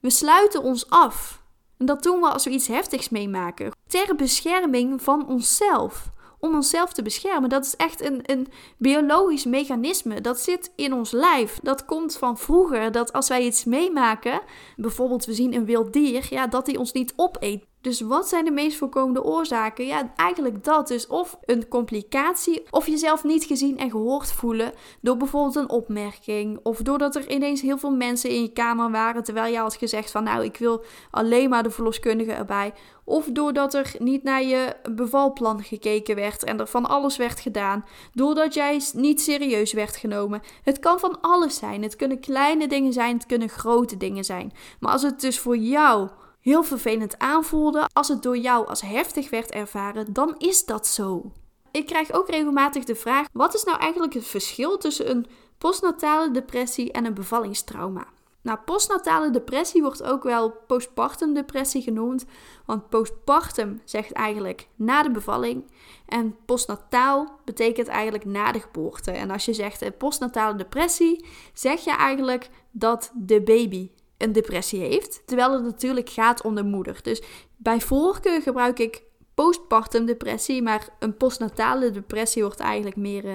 We 0.00 0.10
sluiten 0.10 0.62
ons 0.62 0.90
af. 0.90 1.44
En 1.78 1.86
dat 1.86 2.02
doen 2.02 2.20
we 2.20 2.28
als 2.28 2.44
we 2.44 2.50
iets 2.50 2.66
heftigs 2.66 3.08
meemaken. 3.08 3.72
Ter 3.86 4.14
bescherming 4.14 5.02
van 5.02 5.28
onszelf 5.28 6.14
om 6.38 6.54
onszelf 6.54 6.92
te 6.92 7.02
beschermen. 7.02 7.48
Dat 7.48 7.64
is 7.64 7.76
echt 7.76 8.04
een, 8.04 8.20
een 8.22 8.46
biologisch 8.78 9.44
mechanisme. 9.44 10.20
Dat 10.20 10.40
zit 10.40 10.72
in 10.76 10.92
ons 10.92 11.10
lijf. 11.10 11.58
Dat 11.62 11.84
komt 11.84 12.16
van 12.16 12.38
vroeger. 12.38 12.92
Dat 12.92 13.12
als 13.12 13.28
wij 13.28 13.44
iets 13.44 13.64
meemaken, 13.64 14.40
bijvoorbeeld 14.76 15.24
we 15.24 15.34
zien 15.34 15.54
een 15.54 15.64
wild 15.64 15.92
dier, 15.92 16.26
ja, 16.30 16.46
dat 16.46 16.66
die 16.66 16.78
ons 16.78 16.92
niet 16.92 17.12
opeet. 17.16 17.64
Dus 17.86 18.00
wat 18.00 18.28
zijn 18.28 18.44
de 18.44 18.50
meest 18.50 18.76
voorkomende 18.76 19.24
oorzaken? 19.24 19.86
Ja, 19.86 20.12
eigenlijk 20.16 20.64
dat. 20.64 20.88
Dus 20.88 21.06
of 21.06 21.38
een 21.44 21.68
complicatie, 21.68 22.62
of 22.70 22.86
jezelf 22.86 23.24
niet 23.24 23.44
gezien 23.44 23.78
en 23.78 23.90
gehoord 23.90 24.32
voelen 24.32 24.72
door 25.00 25.16
bijvoorbeeld 25.16 25.56
een 25.56 25.70
opmerking. 25.70 26.60
Of 26.62 26.78
doordat 26.78 27.14
er 27.14 27.30
ineens 27.30 27.60
heel 27.60 27.78
veel 27.78 27.90
mensen 27.90 28.30
in 28.30 28.42
je 28.42 28.52
kamer 28.52 28.90
waren 28.90 29.24
terwijl 29.24 29.52
je 29.52 29.58
had 29.58 29.74
gezegd 29.74 30.10
van 30.10 30.24
nou, 30.24 30.44
ik 30.44 30.56
wil 30.56 30.84
alleen 31.10 31.48
maar 31.48 31.62
de 31.62 31.70
verloskundige 31.70 32.32
erbij. 32.32 32.72
Of 33.04 33.26
doordat 33.26 33.74
er 33.74 33.94
niet 33.98 34.22
naar 34.22 34.42
je 34.42 34.76
bevalplan 34.92 35.62
gekeken 35.62 36.14
werd 36.14 36.44
en 36.44 36.60
er 36.60 36.66
van 36.66 36.86
alles 36.86 37.16
werd 37.16 37.40
gedaan. 37.40 37.84
Doordat 38.12 38.54
jij 38.54 38.80
niet 38.92 39.20
serieus 39.20 39.72
werd 39.72 39.96
genomen. 39.96 40.42
Het 40.62 40.78
kan 40.78 40.98
van 40.98 41.20
alles 41.20 41.56
zijn. 41.56 41.82
Het 41.82 41.96
kunnen 41.96 42.20
kleine 42.20 42.68
dingen 42.68 42.92
zijn, 42.92 43.16
het 43.16 43.26
kunnen 43.26 43.48
grote 43.48 43.96
dingen 43.96 44.24
zijn. 44.24 44.52
Maar 44.80 44.92
als 44.92 45.02
het 45.02 45.20
dus 45.20 45.38
voor 45.38 45.56
jou 45.56 46.08
heel 46.46 46.62
vervelend 46.62 47.18
aanvoelde, 47.18 47.88
als 47.92 48.08
het 48.08 48.22
door 48.22 48.38
jou 48.38 48.66
als 48.66 48.80
heftig 48.80 49.30
werd 49.30 49.50
ervaren, 49.50 50.12
dan 50.12 50.34
is 50.38 50.64
dat 50.64 50.86
zo. 50.86 51.32
Ik 51.70 51.86
krijg 51.86 52.12
ook 52.12 52.28
regelmatig 52.28 52.84
de 52.84 52.94
vraag: 52.94 53.26
wat 53.32 53.54
is 53.54 53.64
nou 53.64 53.78
eigenlijk 53.78 54.14
het 54.14 54.26
verschil 54.26 54.78
tussen 54.78 55.10
een 55.10 55.26
postnatale 55.58 56.30
depressie 56.30 56.92
en 56.92 57.04
een 57.04 57.14
bevallingstrauma? 57.14 58.06
Nou, 58.42 58.58
postnatale 58.64 59.30
depressie 59.30 59.82
wordt 59.82 60.02
ook 60.02 60.22
wel 60.22 60.50
postpartum 60.66 61.34
depressie 61.34 61.82
genoemd, 61.82 62.24
want 62.66 62.88
postpartum 62.88 63.80
zegt 63.84 64.12
eigenlijk 64.12 64.68
na 64.76 65.02
de 65.02 65.10
bevalling 65.10 65.64
en 66.06 66.36
postnataal 66.44 67.40
betekent 67.44 67.88
eigenlijk 67.88 68.24
na 68.24 68.52
de 68.52 68.60
geboorte. 68.60 69.10
En 69.10 69.30
als 69.30 69.44
je 69.44 69.52
zegt 69.52 69.98
postnatale 69.98 70.56
depressie, 70.56 71.24
zeg 71.52 71.84
je 71.84 71.90
eigenlijk 71.96 72.50
dat 72.70 73.12
de 73.14 73.42
baby 73.42 73.90
een 74.18 74.32
depressie 74.32 74.80
heeft, 74.80 75.22
terwijl 75.26 75.52
het 75.52 75.62
natuurlijk 75.62 76.10
gaat 76.10 76.42
om 76.42 76.54
de 76.54 76.64
moeder. 76.64 76.98
Dus 77.02 77.22
bij 77.56 77.80
voorkeur 77.80 78.42
gebruik 78.42 78.78
ik 78.78 79.02
postpartum 79.34 80.06
depressie, 80.06 80.62
maar 80.62 80.88
een 80.98 81.16
postnatale 81.16 81.90
depressie 81.90 82.42
wordt 82.42 82.60
eigenlijk 82.60 82.96
meer 82.96 83.24
uh, 83.24 83.34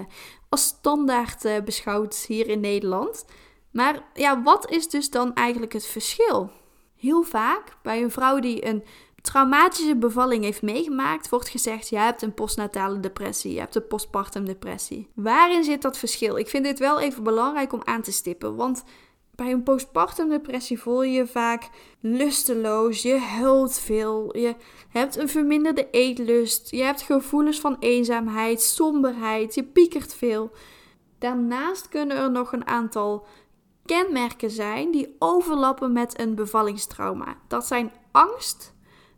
als 0.50 0.64
standaard 0.64 1.46
uh, 1.46 1.62
beschouwd 1.66 2.16
hier 2.28 2.48
in 2.48 2.60
Nederland. 2.60 3.26
Maar 3.72 4.04
ja, 4.14 4.42
wat 4.44 4.72
is 4.72 4.90
dus 4.90 5.10
dan 5.10 5.34
eigenlijk 5.34 5.74
het 5.74 5.86
verschil? 5.86 6.52
Heel 6.96 7.24
vaak 7.24 7.78
bij 7.84 8.02
een 8.04 8.12
vrouw 8.12 8.40
die 8.40 8.66
een 8.66 8.84
traumatische 9.22 9.96
bevalling 9.96 10.44
heeft 10.44 10.62
meegemaakt, 10.62 11.30
wordt 11.30 11.50
gezegd: 11.50 11.90
je 11.90 11.98
hebt 11.98 12.22
een 12.22 12.34
postnatale 12.34 13.00
depressie, 13.00 13.54
je 13.54 13.60
hebt 13.60 13.76
een 13.76 13.88
postpartum 13.88 14.46
depressie. 14.46 15.08
Waarin 15.16 15.64
zit 15.64 15.82
dat 15.82 15.98
verschil? 15.98 16.38
Ik 16.38 16.48
vind 16.48 16.64
dit 16.64 16.80
wel 16.80 17.00
even 17.00 17.24
belangrijk 17.24 17.74
om 17.74 17.82
aan 17.84 18.02
te 18.02 18.12
stippen, 18.12 18.56
want 18.56 18.84
bij 19.42 19.52
een 19.52 19.64
postpartum 19.64 20.30
depressie 20.30 20.80
voel 20.80 21.04
je 21.04 21.12
je 21.12 21.28
vaak 21.28 21.70
lusteloos, 22.00 23.02
je 23.02 23.18
huilt 23.18 23.80
veel, 23.80 24.38
je 24.38 24.56
hebt 24.90 25.18
een 25.18 25.30
verminderde 25.30 25.90
eetlust, 25.92 26.72
je 26.72 26.84
hebt 26.84 27.02
gevoelens 27.02 27.60
van 27.60 27.78
eenzaamheid, 27.80 28.62
somberheid, 28.62 29.56
je 29.56 29.64
piekert 29.64 30.14
veel. 30.14 30.52
Daarnaast 31.20 31.90
kunnen 31.90 32.18
er 32.18 32.32
nog 32.32 32.54
een 32.54 32.68
aantal 32.68 33.26
kenmerken 33.86 34.50
zijn 34.50 34.92
die 34.92 35.16
overlappen 35.20 35.92
met 35.92 36.20
een 36.20 36.36
bevallingstrauma. 36.36 37.38
Dat 37.48 37.66
zijn 37.66 37.92
angst, 38.12 38.74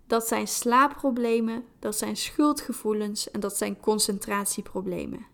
dat 0.07 0.27
zijn 0.27 0.47
slaapproblemen, 0.47 1.63
dat 1.79 1.97
zijn 1.97 2.17
schuldgevoelens 2.17 3.31
en 3.31 3.39
dat 3.39 3.57
zijn 3.57 3.79
concentratieproblemen. 3.79 5.25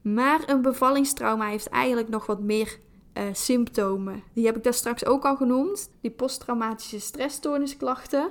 Maar 0.00 0.40
een 0.46 0.62
bevallingstrauma 0.62 1.46
heeft 1.46 1.68
eigenlijk 1.68 2.08
nog 2.08 2.26
wat 2.26 2.40
meer 2.40 2.78
uh, 3.14 3.22
symptomen. 3.32 4.22
Die 4.32 4.46
heb 4.46 4.56
ik 4.56 4.62
daar 4.62 4.74
straks 4.74 5.04
ook 5.04 5.24
al 5.24 5.36
genoemd. 5.36 5.90
Die 6.00 6.10
posttraumatische 6.10 7.00
stressstoornisklachten, 7.00 8.30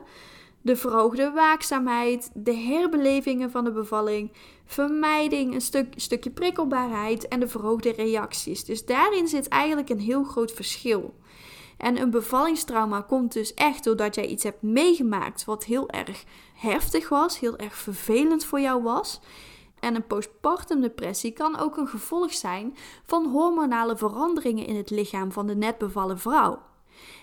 de 0.62 0.76
verhoogde 0.76 1.32
waakzaamheid, 1.32 2.32
de 2.34 2.56
herbelevingen 2.56 3.52
van 3.52 3.64
de 3.64 3.72
bevalling, 3.72 4.32
vermijding, 4.66 5.54
een 5.54 5.62
stuk, 5.62 5.94
stukje 5.96 6.30
prikkelbaarheid 6.30 7.28
en 7.28 7.40
de 7.40 7.48
verhoogde 7.48 7.92
reacties. 7.92 8.66
Dus 8.66 8.86
daarin 8.86 9.28
zit 9.28 9.48
eigenlijk 9.48 9.90
een 9.90 10.00
heel 10.00 10.24
groot 10.24 10.52
verschil. 10.52 11.14
En 11.78 12.02
een 12.02 12.10
bevallingstrauma 12.10 13.02
komt 13.02 13.34
dus 13.34 13.54
echt 13.54 13.84
doordat 13.84 14.16
jij 14.16 14.26
iets 14.26 14.44
hebt 14.44 14.62
meegemaakt 14.62 15.46
wat 15.46 15.64
heel 15.64 15.90
erg 15.90 16.24
heftig 16.54 17.10
was, 17.10 17.40
heel 17.40 17.58
erg 17.58 17.76
vervelend 17.76 18.46
voor 18.46 18.60
jou 18.60 18.84
was. 18.84 19.20
En 19.82 19.96
een 19.96 20.08
postpartum 20.08 20.82
depressie 20.82 21.32
kan 21.32 21.60
ook 21.60 21.78
een 21.78 21.88
gevolg 21.88 22.34
zijn 22.34 22.76
van 23.06 23.26
hormonale 23.26 23.98
veranderingen 23.98 24.66
in 24.66 24.76
het 24.76 24.90
lichaam 24.90 25.32
van 25.32 25.48
de 25.48 25.56
net 25.56 25.78
bevallen 25.78 26.20
vrouw. 26.20 26.60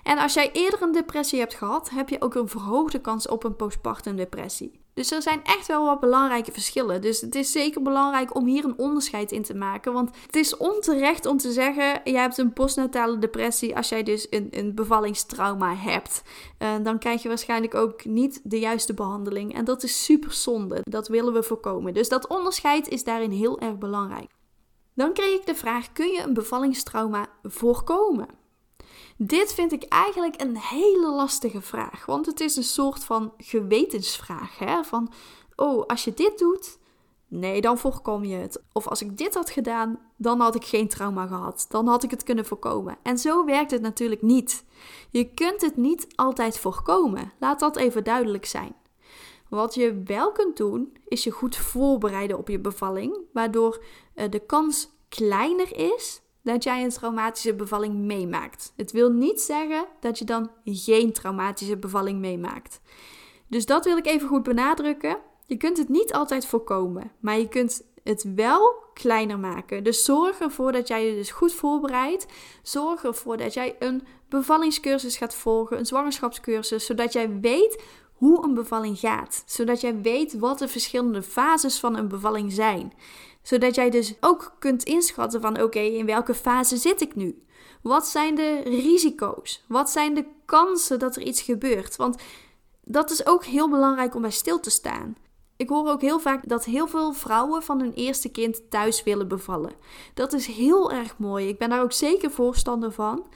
En 0.02 0.18
als 0.18 0.34
jij 0.34 0.52
eerder 0.52 0.82
een 0.82 0.92
depressie 0.92 1.38
hebt 1.38 1.54
gehad, 1.54 1.90
heb 1.90 2.08
je 2.08 2.20
ook 2.20 2.34
een 2.34 2.48
verhoogde 2.48 3.00
kans 3.00 3.28
op 3.28 3.44
een 3.44 3.56
postpartum 3.56 4.16
depressie. 4.16 4.80
Dus 4.98 5.11
er 5.11 5.22
zijn 5.22 5.40
echt 5.44 5.66
wel 5.66 5.84
wat 5.84 6.00
belangrijke 6.00 6.52
verschillen. 6.52 7.00
Dus 7.00 7.20
het 7.20 7.34
is 7.34 7.52
zeker 7.52 7.82
belangrijk 7.82 8.34
om 8.34 8.46
hier 8.46 8.64
een 8.64 8.78
onderscheid 8.78 9.32
in 9.32 9.42
te 9.42 9.54
maken. 9.54 9.92
Want 9.92 10.11
het 10.26 10.37
is 10.37 10.56
onterecht 10.56 11.26
om 11.26 11.37
te 11.37 11.52
zeggen: 11.52 12.00
je 12.04 12.16
hebt 12.16 12.38
een 12.38 12.52
postnatale 12.52 13.18
depressie 13.18 13.76
als 13.76 13.88
jij 13.88 14.02
dus 14.02 14.26
een, 14.30 14.48
een 14.50 14.74
bevallingstrauma 14.74 15.74
hebt. 15.74 16.22
Uh, 16.58 16.74
dan 16.82 16.98
krijg 16.98 17.22
je 17.22 17.28
waarschijnlijk 17.28 17.74
ook 17.74 18.04
niet 18.04 18.40
de 18.44 18.58
juiste 18.58 18.94
behandeling. 18.94 19.54
En 19.54 19.64
dat 19.64 19.82
is 19.82 20.04
super 20.04 20.32
zonde. 20.32 20.80
Dat 20.82 21.08
willen 21.08 21.32
we 21.32 21.42
voorkomen. 21.42 21.94
Dus 21.94 22.08
dat 22.08 22.26
onderscheid 22.26 22.88
is 22.88 23.04
daarin 23.04 23.30
heel 23.30 23.61
erg 23.61 23.78
belangrijk. 23.78 24.30
Dan 24.94 25.12
kreeg 25.12 25.40
ik 25.40 25.46
de 25.46 25.54
vraag: 25.54 25.92
kun 25.92 26.08
je 26.08 26.22
een 26.22 26.34
bevallingstrauma 26.34 27.26
voorkomen? 27.42 28.28
Dit 29.20 29.54
vind 29.54 29.72
ik 29.72 29.83
eigenlijk 29.83 30.40
een 30.40 30.57
hele 30.57 31.11
lastige 31.11 31.61
vraag, 31.61 32.07
want 32.07 32.26
het 32.26 32.40
is 32.40 32.57
een 32.57 32.64
soort 32.64 33.04
van 33.04 33.33
gewetensvraag. 33.37 34.59
Hè? 34.59 34.85
Van, 34.85 35.12
oh, 35.57 35.87
als 35.87 36.04
je 36.04 36.14
dit 36.14 36.38
doet, 36.38 36.78
nee, 37.28 37.61
dan 37.61 37.78
voorkom 37.78 38.24
je 38.24 38.37
het. 38.37 38.62
Of 38.72 38.87
als 38.87 39.02
ik 39.02 39.16
dit 39.18 39.35
had 39.35 39.50
gedaan, 39.50 39.98
dan 40.16 40.40
had 40.40 40.54
ik 40.54 40.64
geen 40.64 40.88
trauma 40.88 41.26
gehad. 41.26 41.66
Dan 41.68 41.87
had 41.87 42.02
ik 42.02 42.11
het 42.11 42.22
kunnen 42.22 42.44
voorkomen. 42.44 42.96
En 43.02 43.18
zo 43.18 43.44
werkt 43.44 43.70
het 43.70 43.83
natuurlijk 43.83 44.22
niet. 44.22 44.64
Je 45.11 45.35
kunt 45.35 45.61
het 45.61 45.76
niet 45.76 46.07
altijd 46.14 46.59
voorkomen. 46.59 47.33
Laat 47.38 47.61
dat 47.61 47.76
even 47.76 48.04
duidelijk 48.04 48.46
zijn. 48.46 48.74
Wat 49.48 49.74
je 49.74 50.02
wel 50.04 50.33
kunt 50.33 50.57
doen, 50.57 50.96
is 51.09 51.24
je 51.24 51.31
goed 51.31 51.57
voorbereiden 51.57 52.38
op 52.38 52.48
je 52.48 52.59
bevalling, 52.59 53.18
waardoor 53.33 53.85
eh, 54.14 54.31
de 54.31 54.40
kans 54.40 54.90
kleiner 55.09 55.76
is 55.76 56.20
dat 56.48 56.64
jij 56.64 56.84
een 56.84 56.90
traumatische 56.90 57.54
bevalling 57.54 57.94
meemaakt. 57.94 58.72
Het 58.76 58.92
wil 58.92 59.11
niet 59.11 59.40
zeggen 59.40 59.87
dat 60.00 60.18
je 60.18 60.24
dan 60.24 60.50
geen 60.64 61.12
traumatische 61.12 61.76
bevalling 61.76 62.18
meemaakt. 62.18 62.80
Dus 63.48 63.66
dat 63.66 63.84
wil 63.84 63.96
ik 63.96 64.06
even 64.06 64.28
goed 64.28 64.42
benadrukken. 64.42 65.16
Je 65.46 65.56
kunt 65.56 65.78
het 65.78 65.88
niet 65.88 66.12
altijd 66.12 66.46
voorkomen, 66.46 67.12
maar 67.20 67.38
je 67.38 67.48
kunt 67.48 67.82
het 68.02 68.34
wel 68.34 68.74
kleiner 68.94 69.38
maken. 69.38 69.84
Dus 69.84 70.04
zorg 70.04 70.40
ervoor 70.40 70.72
dat 70.72 70.88
jij 70.88 71.06
je 71.06 71.14
dus 71.14 71.30
goed 71.30 71.52
voorbereidt. 71.52 72.26
Zorg 72.62 73.04
ervoor 73.04 73.37
dat 73.37 73.54
jij 73.54 73.76
een 73.78 74.06
bevallingscursus 74.28 75.16
gaat 75.16 75.34
volgen, 75.34 75.78
een 75.78 75.87
zwangerschapscursus, 75.87 76.87
zodat 76.87 77.12
jij 77.12 77.40
weet 77.40 77.82
hoe 78.12 78.44
een 78.44 78.54
bevalling 78.54 78.98
gaat. 78.98 79.42
Zodat 79.46 79.80
jij 79.80 80.00
weet 80.00 80.38
wat 80.38 80.58
de 80.58 80.68
verschillende 80.68 81.22
fases 81.22 81.78
van 81.78 81.96
een 81.96 82.08
bevalling 82.08 82.52
zijn 82.52 82.92
zodat 83.48 83.74
jij 83.74 83.90
dus 83.90 84.14
ook 84.20 84.52
kunt 84.58 84.82
inschatten 84.82 85.40
van 85.40 85.62
oké, 85.62 85.78
in 85.78 86.06
welke 86.06 86.34
fase 86.34 86.76
zit 86.76 87.00
ik 87.00 87.14
nu? 87.14 87.42
Wat 87.82 88.06
zijn 88.06 88.34
de 88.34 88.61
risico's? 88.64 89.64
Wat 89.68 89.90
zijn 89.90 90.14
de 90.14 90.24
kansen 90.44 90.98
dat 90.98 91.16
er 91.16 91.22
iets 91.22 91.42
gebeurt? 91.42 91.96
Want 91.96 92.22
dat 92.84 93.11
is 93.11 93.26
ook 93.26 93.44
heel 93.44 93.70
belangrijk 93.70 94.14
om 94.14 94.22
bij 94.22 94.30
stil 94.30 94.61
te 94.61 94.70
staan. 94.70 95.16
Ik 95.56 95.68
hoor 95.68 95.88
ook 95.88 96.00
heel 96.00 96.18
vaak 96.18 96.48
dat 96.48 96.64
heel 96.64 96.87
veel 96.87 97.12
vrouwen 97.12 97.62
van 97.62 97.80
hun 97.80 97.92
eerste 97.92 98.28
kind 98.28 98.70
thuis 98.70 99.02
willen 99.02 99.28
bevallen. 99.28 99.72
Dat 100.14 100.32
is 100.32 100.46
heel 100.46 100.92
erg 100.92 101.18
mooi. 101.18 101.48
Ik 101.48 101.58
ben 101.58 101.70
daar 101.70 101.82
ook 101.82 101.92
zeker 101.92 102.30
voorstander 102.30 102.92
van. 102.92 103.26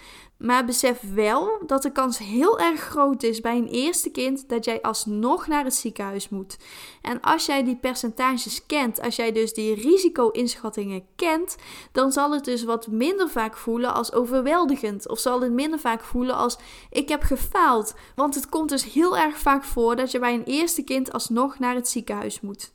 Maar 0.43 0.65
besef 0.65 1.01
wel 1.15 1.63
dat 1.67 1.83
de 1.83 1.93
kans 1.93 2.19
heel 2.19 2.59
erg 2.59 2.81
groot 2.81 3.23
is 3.23 3.41
bij 3.41 3.57
een 3.57 3.69
eerste 3.69 4.11
kind 4.11 4.49
dat 4.49 4.65
jij 4.65 4.81
alsnog 4.83 5.47
naar 5.47 5.65
het 5.65 5.75
ziekenhuis 5.75 6.29
moet. 6.29 6.57
En 7.03 7.21
als 7.21 7.47
jij 7.47 7.65
die 7.65 7.77
percentages 7.77 8.67
kent, 8.67 9.01
als 9.01 9.17
jij 9.17 9.33
dus 9.33 9.53
die 9.55 9.75
risico-inschattingen 9.75 11.05
kent, 11.17 11.57
dan 11.93 12.13
zal 12.13 12.33
het 12.33 12.45
dus 12.45 12.65
wat 12.65 12.87
minder 12.87 13.29
vaak 13.29 13.57
voelen 13.57 13.95
als 13.95 14.13
overweldigend. 14.13 15.09
Of 15.09 15.19
zal 15.19 15.41
het 15.41 15.53
minder 15.53 15.79
vaak 15.79 16.03
voelen 16.03 16.37
als 16.37 16.59
ik 16.91 17.09
heb 17.09 17.23
gefaald. 17.23 17.95
Want 18.15 18.35
het 18.35 18.49
komt 18.49 18.69
dus 18.69 18.85
heel 18.85 19.19
erg 19.19 19.39
vaak 19.39 19.65
voor 19.65 19.97
dat 19.97 20.11
je 20.11 20.19
bij 20.19 20.35
een 20.35 20.45
eerste 20.45 20.83
kind 20.83 21.13
alsnog 21.13 21.59
naar 21.59 21.75
het 21.75 21.89
ziekenhuis 21.89 22.41
moet. 22.41 22.73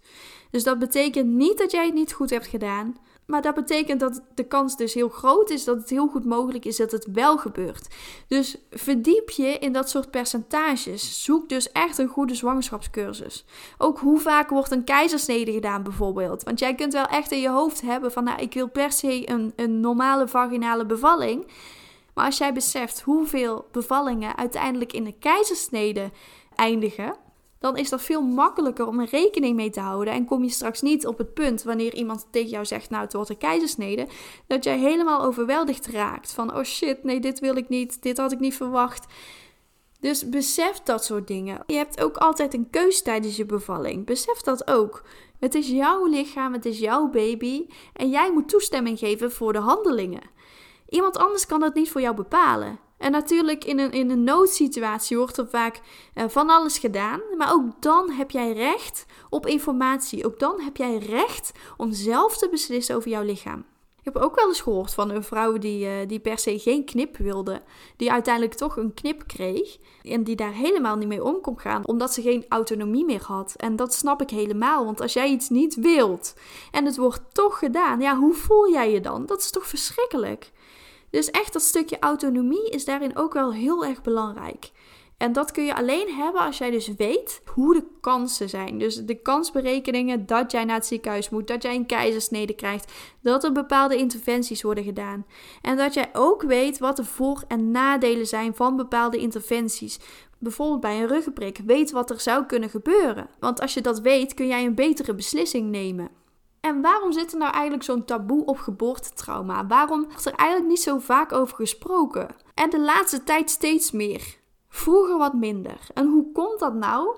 Dus 0.52 0.64
dat 0.64 0.80
betekent 0.80 1.28
niet 1.28 1.58
dat 1.58 1.72
jij 1.72 1.86
het 1.86 1.94
niet 1.94 2.14
goed 2.14 2.30
hebt 2.30 2.48
gedaan. 2.48 2.96
Maar 3.28 3.42
dat 3.42 3.56
betekent 3.56 4.00
dat 4.00 4.22
de 4.34 4.44
kans 4.44 4.78
dus 4.78 4.94
heel 4.94 5.10
groot 5.10 5.50
is 5.50 5.64
dat 5.64 5.78
het 5.78 5.90
heel 5.90 6.08
goed 6.08 6.26
mogelijk 6.26 6.66
is 6.66 6.78
dat 6.78 6.92
het 6.92 7.08
wel 7.12 7.38
gebeurt. 7.38 7.88
Dus 8.28 8.58
verdiep 8.72 9.30
je 9.30 9.58
in 9.60 9.74
dat 9.74 9.90
soort 9.90 10.12
percentages. 10.12 11.24
Zoek 11.24 11.50
dus 11.50 11.72
echt 11.72 11.98
een 11.98 12.08
goede 12.08 12.36
zwangerschapscursus. 12.36 13.46
Ook 13.78 14.00
hoe 14.00 14.20
vaak 14.20 14.50
wordt 14.50 14.72
een 14.72 14.84
keizersnede 14.84 15.52
gedaan 15.52 15.84
bijvoorbeeld. 15.84 16.44
Want 16.44 16.60
jij 16.60 16.76
kunt 16.76 16.94
wel 16.94 17.06
echt 17.06 17.32
in 17.32 17.42
je 17.42 17.50
hoofd 17.50 17.82
hebben 17.82 18.12
van 18.12 18.24
nou 18.24 18.42
ik 18.42 18.54
wil 18.54 18.70
per 18.70 18.92
se 18.92 19.30
een, 19.30 19.54
een 19.56 19.80
normale 19.80 20.28
vaginale 20.28 20.86
bevalling. 20.86 21.48
Maar 22.14 22.26
als 22.26 22.38
jij 22.38 22.54
beseft 22.54 23.02
hoeveel 23.02 23.68
bevallingen 23.72 24.38
uiteindelijk 24.38 24.94
in 24.94 25.06
een 25.06 25.20
keizersnede 25.20 26.12
eindigen 26.56 27.16
dan 27.60 27.78
is 27.78 27.90
dat 27.90 28.02
veel 28.02 28.22
makkelijker 28.22 28.88
om 28.88 29.00
er 29.00 29.08
rekening 29.12 29.56
mee 29.56 29.70
te 29.70 29.80
houden. 29.80 30.14
En 30.14 30.26
kom 30.26 30.44
je 30.44 30.50
straks 30.50 30.82
niet 30.82 31.08
op 31.08 31.18
het 31.18 31.34
punt 31.34 31.64
wanneer 31.64 31.94
iemand 31.94 32.28
tegen 32.32 32.50
jou 32.50 32.66
zegt: 32.66 32.90
Nou, 32.90 33.04
het 33.04 33.14
wordt 33.14 33.30
een 33.30 33.38
keizersnede. 33.38 34.08
Dat 34.48 34.64
jij 34.64 34.78
helemaal 34.78 35.24
overweldigd 35.24 35.88
raakt. 35.88 36.34
Van: 36.34 36.56
Oh 36.58 36.64
shit, 36.64 37.04
nee, 37.04 37.20
dit 37.20 37.40
wil 37.40 37.56
ik 37.56 37.70
niet. 37.70 38.02
Dit 38.02 38.18
had 38.18 38.32
ik 38.32 38.40
niet 38.40 38.56
verwacht. 38.56 39.06
Dus 40.00 40.30
besef 40.30 40.82
dat 40.84 41.06
soort 41.06 41.28
dingen. 41.28 41.64
Je 41.66 41.76
hebt 41.76 42.02
ook 42.02 42.18
altijd 42.18 42.54
een 42.54 42.70
keus 42.70 43.02
tijdens 43.02 43.38
je 43.38 43.46
bevalling. 43.46 44.06
Besef 44.06 44.42
dat 44.42 44.68
ook. 44.68 45.04
Het 45.40 45.56
is 45.56 45.70
jouw 45.70 46.06
lichaam, 46.06 46.54
het 46.54 46.66
is 46.66 46.80
jouw 46.80 47.10
baby. 47.10 47.68
En 47.94 48.10
jij 48.10 48.32
moet 48.32 48.50
toestemming 48.50 49.00
geven 49.00 49.32
voor 49.32 49.54
de 49.54 49.60
handelingen. 49.60 50.22
Iemand 50.90 51.18
anders 51.18 51.46
kan 51.46 51.60
dat 51.60 51.74
niet 51.74 51.92
voor 51.92 52.02
jou 52.02 52.16
bepalen. 52.16 52.80
En 52.98 53.12
natuurlijk 53.12 53.64
in 53.64 53.80
een, 53.80 53.92
in 53.92 54.10
een 54.10 54.24
noodsituatie 54.24 55.18
wordt 55.18 55.38
er 55.38 55.48
vaak 55.48 55.82
uh, 56.16 56.24
van 56.28 56.50
alles 56.50 56.78
gedaan. 56.78 57.22
Maar 57.38 57.54
ook 57.54 57.82
dan 57.82 58.12
heb 58.12 58.32
jij 58.32 58.54
recht 58.54 59.06
op 59.30 59.46
informatie. 59.46 60.26
Ook 60.26 60.40
dan 60.40 60.62
heb 60.62 60.78
jij 60.78 60.98
recht 60.98 61.52
om 61.78 61.94
zelf 61.94 62.38
te 62.38 62.50
beslissen 62.50 62.96
over 62.96 63.10
jouw 63.10 63.24
lichaam. 63.24 63.66
Ik 64.08 64.14
heb 64.14 64.24
ook 64.24 64.36
wel 64.36 64.48
eens 64.48 64.62
gehoord 64.62 64.94
van 64.94 65.10
een 65.10 65.24
vrouw 65.24 65.58
die, 65.58 65.86
uh, 65.86 66.08
die 66.08 66.20
per 66.20 66.38
se 66.38 66.60
geen 66.60 66.86
knip 66.86 67.18
wilde. 67.18 67.62
Die 67.98 68.12
uiteindelijk 68.12 68.54
toch 68.54 68.78
een 68.78 68.94
knip 68.94 69.24
kreeg. 69.28 69.78
En 70.04 70.24
die 70.24 70.36
daar 70.36 70.54
helemaal 70.54 70.96
niet 70.96 71.08
mee 71.08 71.24
om 71.24 71.42
kon 71.42 71.60
gaan. 71.60 71.88
Omdat 71.88 72.14
ze 72.14 72.22
geen 72.22 72.46
autonomie 72.50 73.06
meer 73.06 73.24
had. 73.24 73.54
En 73.58 73.76
dat 73.76 73.94
snap 73.94 74.22
ik 74.22 74.30
helemaal. 74.30 74.86
Want 74.86 75.02
als 75.02 75.14
jij 75.14 75.30
iets 75.30 75.50
niet 75.50 75.76
wilt 75.76 76.34
en 76.72 76.86
het 76.86 76.98
wordt 76.98 77.22
toch 77.32 77.60
gedaan. 77.60 78.00
Ja, 78.00 78.18
hoe 78.18 78.34
voel 78.34 78.72
jij 78.72 78.92
je 78.92 79.02
dan? 79.02 79.26
Dat 79.26 79.40
is 79.40 79.52
toch 79.52 79.68
verschrikkelijk? 79.68 80.52
Dus 81.10 81.32
echt 81.32 81.54
dat 81.54 81.62
stukje 81.62 82.00
autonomie 82.00 82.70
is 82.70 82.86
daarin 82.86 83.18
ook 83.18 83.34
wel 83.34 83.54
heel 83.54 83.86
erg 83.86 84.02
belangrijk. 84.02 84.72
En 85.18 85.34
dat 85.34 85.52
kun 85.52 85.66
je 85.66 85.76
alleen 85.76 86.16
hebben 86.16 86.42
als 86.42 86.58
jij 86.58 86.72
dus 86.72 86.96
weet 86.98 87.42
hoe 87.54 87.74
de 87.74 87.84
kansen 88.02 88.50
zijn. 88.50 88.78
Dus 88.78 88.96
de 88.96 89.22
kansberekeningen 89.22 90.26
dat 90.26 90.52
jij 90.52 90.64
naar 90.66 90.76
het 90.76 90.86
ziekenhuis 90.86 91.30
moet, 91.30 91.48
dat 91.48 91.64
jij 91.64 91.76
een 91.76 91.86
keizersnede 91.86 92.54
krijgt, 92.54 92.92
dat 93.22 93.44
er 93.44 93.52
bepaalde 93.52 93.98
interventies 93.98 94.62
worden 94.62 94.84
gedaan. 94.84 95.26
En 95.62 95.78
dat 95.78 95.94
jij 95.94 96.10
ook 96.14 96.42
weet 96.42 96.78
wat 96.78 96.96
de 96.96 97.06
voor- 97.06 97.44
en 97.48 97.72
nadelen 97.72 98.28
zijn 98.28 98.56
van 98.56 98.76
bepaalde 98.76 99.18
interventies. 99.18 100.00
Bijvoorbeeld 100.40 100.82
bij 100.82 101.02
een 101.02 101.08
ruggenprik, 101.08 101.60
weet 101.66 101.92
wat 101.92 102.10
er 102.10 102.20
zou 102.20 102.46
kunnen 102.46 102.70
gebeuren. 102.70 103.30
Want 103.40 103.62
als 103.62 103.74
je 103.74 103.82
dat 103.82 104.00
weet, 104.00 104.34
kun 104.34 104.48
jij 104.48 104.66
een 104.66 104.76
betere 104.76 105.16
beslissing 105.16 105.70
nemen. 105.70 106.10
En 106.60 106.82
waarom 106.82 107.12
zit 107.12 107.32
er 107.32 107.38
nou 107.38 107.52
eigenlijk 107.52 107.84
zo'n 107.84 108.06
taboe 108.06 108.46
op 108.46 108.58
geboortetrauma? 108.58 109.68
Waarom 109.68 110.06
wordt 110.08 110.26
er 110.26 110.34
eigenlijk 110.34 110.70
niet 110.70 110.82
zo 110.82 110.98
vaak 111.00 111.32
over 111.32 111.56
gesproken? 111.56 112.28
En 112.54 112.70
de 112.70 112.80
laatste 112.80 113.24
tijd 113.24 113.50
steeds 113.50 113.92
meer. 113.92 114.38
Vroeger 114.70 115.18
wat 115.18 115.34
minder. 115.34 115.80
En 115.94 116.08
hoe 116.08 116.32
komt 116.32 116.60
dat 116.60 116.74
nou? 116.74 117.16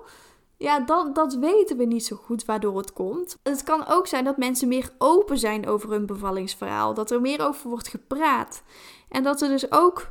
Ja, 0.58 0.80
dat, 0.80 1.16
dat 1.16 1.34
weten 1.34 1.78
we 1.78 1.86
niet 1.86 2.06
zo 2.06 2.16
goed 2.16 2.46
waardoor 2.46 2.78
het 2.78 2.94
komt. 2.94 3.38
Het 3.44 3.64
kan 3.64 3.88
ook 3.88 4.08
zijn 4.08 4.24
dat 4.24 4.38
mensen 4.38 4.68
meer 4.68 4.90
open 4.98 5.38
zijn 5.38 5.68
over 5.68 5.90
hun 5.90 6.06
bevallingsverhaal. 6.06 6.94
Dat 6.94 7.12
er 7.12 7.22
meer 7.22 7.48
over 7.48 7.70
wordt 7.70 7.88
gepraat. 7.88 8.64
En 9.10 9.24
dat 9.24 9.40
ze 9.40 9.48
dus 9.48 9.72
ook 9.72 10.10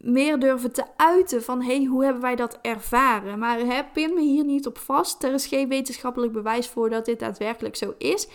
meer 0.00 0.38
durven 0.38 0.72
te 0.72 0.84
uiten 0.96 1.42
van 1.42 1.62
hey, 1.62 1.84
hoe 1.84 2.04
hebben 2.04 2.22
wij 2.22 2.36
dat 2.36 2.58
ervaren? 2.62 3.38
Maar 3.38 3.58
hè, 3.58 3.84
pin 3.92 4.14
me 4.14 4.20
hier 4.20 4.44
niet 4.44 4.66
op 4.66 4.78
vast. 4.78 5.22
Er 5.24 5.32
is 5.32 5.46
geen 5.46 5.68
wetenschappelijk 5.68 6.32
bewijs 6.32 6.68
voor 6.68 6.90
dat 6.90 7.04
dit 7.04 7.18
daadwerkelijk 7.18 7.76
zo 7.76 7.94
is. 7.98 8.28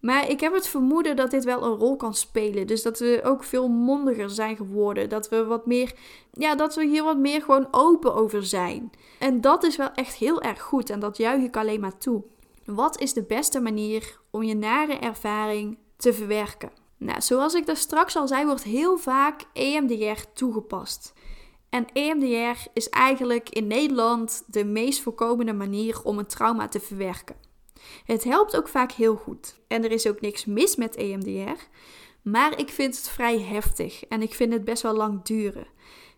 Maar 0.00 0.30
ik 0.30 0.40
heb 0.40 0.52
het 0.52 0.68
vermoeden 0.68 1.16
dat 1.16 1.30
dit 1.30 1.44
wel 1.44 1.64
een 1.64 1.76
rol 1.78 1.96
kan 1.96 2.14
spelen. 2.14 2.66
Dus 2.66 2.82
dat 2.82 2.98
we 2.98 3.20
ook 3.24 3.44
veel 3.44 3.68
mondiger 3.68 4.30
zijn 4.30 4.56
geworden. 4.56 5.08
Dat 5.08 5.28
we 5.28 5.44
wat 5.44 5.66
meer, 5.66 5.92
ja, 6.32 6.54
dat 6.54 6.74
we 6.74 6.86
hier 6.86 7.04
wat 7.04 7.18
meer 7.18 7.42
gewoon 7.42 7.68
open 7.70 8.14
over 8.14 8.44
zijn. 8.44 8.90
En 9.18 9.40
dat 9.40 9.64
is 9.64 9.76
wel 9.76 9.90
echt 9.94 10.14
heel 10.14 10.42
erg 10.42 10.62
goed. 10.62 10.90
En 10.90 11.00
dat 11.00 11.16
juich 11.16 11.42
ik 11.42 11.56
alleen 11.56 11.80
maar 11.80 11.98
toe. 11.98 12.22
Wat 12.64 13.00
is 13.00 13.12
de 13.12 13.22
beste 13.22 13.60
manier 13.60 14.20
om 14.30 14.42
je 14.42 14.56
nare 14.56 14.94
ervaring 14.94 15.78
te 15.96 16.12
verwerken? 16.12 16.77
Nou, 16.98 17.20
zoals 17.20 17.54
ik 17.54 17.66
daar 17.66 17.76
straks 17.76 18.16
al 18.16 18.28
zei, 18.28 18.44
wordt 18.44 18.62
heel 18.62 18.96
vaak 18.96 19.42
EMDR 19.52 20.22
toegepast. 20.34 21.12
En 21.70 21.86
EMDR 21.92 22.68
is 22.72 22.88
eigenlijk 22.88 23.48
in 23.48 23.66
Nederland 23.66 24.42
de 24.46 24.64
meest 24.64 25.00
voorkomende 25.00 25.52
manier 25.52 26.02
om 26.02 26.18
een 26.18 26.26
trauma 26.26 26.68
te 26.68 26.80
verwerken. 26.80 27.36
Het 28.04 28.24
helpt 28.24 28.56
ook 28.56 28.68
vaak 28.68 28.92
heel 28.92 29.16
goed. 29.16 29.60
En 29.68 29.84
er 29.84 29.90
is 29.90 30.06
ook 30.06 30.20
niks 30.20 30.44
mis 30.44 30.76
met 30.76 30.96
EMDR. 30.96 31.62
Maar 32.22 32.58
ik 32.58 32.68
vind 32.68 32.96
het 32.96 33.08
vrij 33.08 33.40
heftig 33.40 34.04
en 34.04 34.22
ik 34.22 34.34
vind 34.34 34.52
het 34.52 34.64
best 34.64 34.82
wel 34.82 34.94
lang 34.94 35.22
duren. 35.22 35.66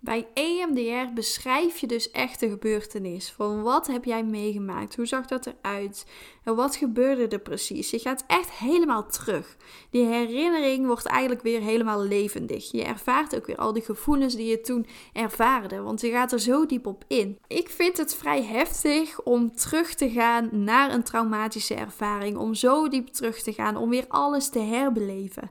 Bij 0.02 0.28
EMDR 0.34 1.12
beschrijf 1.14 1.78
je 1.78 1.86
dus 1.86 2.10
echt 2.10 2.40
de 2.40 2.48
gebeurtenis. 2.48 3.30
Van 3.30 3.62
wat 3.62 3.86
heb 3.86 4.04
jij 4.04 4.24
meegemaakt? 4.24 4.96
Hoe 4.96 5.06
zag 5.06 5.26
dat 5.26 5.46
eruit? 5.46 6.06
En 6.44 6.54
wat 6.54 6.76
gebeurde 6.76 7.28
er 7.28 7.40
precies? 7.40 7.90
Je 7.90 7.98
gaat 7.98 8.24
echt 8.26 8.50
helemaal 8.50 9.06
terug. 9.06 9.56
Die 9.90 10.04
herinnering 10.04 10.86
wordt 10.86 11.06
eigenlijk 11.06 11.42
weer 11.42 11.60
helemaal 11.60 12.02
levendig. 12.02 12.70
Je 12.70 12.84
ervaart 12.84 13.36
ook 13.36 13.46
weer 13.46 13.56
al 13.56 13.72
die 13.72 13.82
gevoelens 13.82 14.34
die 14.34 14.46
je 14.46 14.60
toen 14.60 14.86
ervaarde. 15.12 15.80
Want 15.80 16.00
je 16.00 16.10
gaat 16.10 16.32
er 16.32 16.40
zo 16.40 16.66
diep 16.66 16.86
op 16.86 17.04
in. 17.06 17.38
Ik 17.46 17.68
vind 17.68 17.96
het 17.96 18.14
vrij 18.14 18.42
heftig 18.42 19.22
om 19.22 19.54
terug 19.54 19.94
te 19.94 20.10
gaan 20.10 20.48
naar 20.52 20.92
een 20.92 21.02
traumatische 21.02 21.74
ervaring. 21.74 22.36
Om 22.36 22.54
zo 22.54 22.88
diep 22.88 23.08
terug 23.08 23.42
te 23.42 23.52
gaan. 23.52 23.76
Om 23.76 23.90
weer 23.90 24.04
alles 24.08 24.48
te 24.48 24.58
herbeleven. 24.58 25.50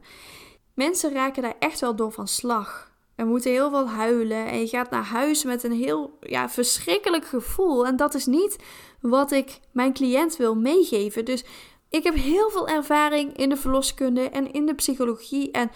Mensen 0.73 1.13
raken 1.13 1.41
daar 1.41 1.55
echt 1.59 1.79
wel 1.79 1.95
door 1.95 2.11
van 2.11 2.27
slag. 2.27 2.88
We 3.19 3.25
moeten 3.25 3.51
heel 3.51 3.69
veel 3.69 3.89
huilen 3.89 4.47
en 4.47 4.59
je 4.59 4.67
gaat 4.67 4.89
naar 4.89 5.03
huis 5.03 5.43
met 5.43 5.63
een 5.63 5.71
heel 5.71 6.17
ja, 6.21 6.49
verschrikkelijk 6.49 7.25
gevoel. 7.25 7.85
En 7.85 7.95
dat 7.95 8.13
is 8.13 8.25
niet 8.25 8.55
wat 9.01 9.31
ik 9.31 9.59
mijn 9.71 9.93
cliënt 9.93 10.37
wil 10.37 10.55
meegeven. 10.55 11.25
Dus 11.25 11.43
ik 11.89 12.03
heb 12.03 12.13
heel 12.13 12.49
veel 12.49 12.67
ervaring 12.67 13.37
in 13.37 13.49
de 13.49 13.57
verloskunde 13.57 14.29
en 14.29 14.51
in 14.51 14.65
de 14.65 14.73
psychologie. 14.73 15.51
En 15.51 15.71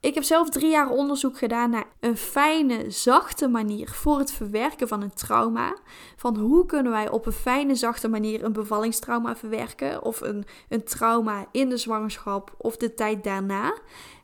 ik 0.00 0.14
heb 0.14 0.22
zelf 0.22 0.50
drie 0.50 0.70
jaar 0.70 0.90
onderzoek 0.90 1.38
gedaan 1.38 1.70
naar 1.70 1.86
een 2.00 2.16
fijne, 2.16 2.90
zachte 2.90 3.48
manier 3.48 3.88
voor 3.88 4.18
het 4.18 4.32
verwerken 4.32 4.88
van 4.88 5.02
een 5.02 5.14
trauma. 5.14 5.76
Van 6.16 6.36
hoe 6.36 6.66
kunnen 6.66 6.92
wij 6.92 7.10
op 7.10 7.26
een 7.26 7.32
fijne, 7.32 7.74
zachte 7.74 8.08
manier 8.08 8.44
een 8.44 8.52
bevallingstrauma 8.52 9.36
verwerken, 9.36 10.02
of 10.02 10.20
een, 10.20 10.44
een 10.68 10.84
trauma 10.84 11.46
in 11.52 11.68
de 11.68 11.76
zwangerschap 11.76 12.54
of 12.58 12.76
de 12.76 12.94
tijd 12.94 13.24
daarna. 13.24 13.74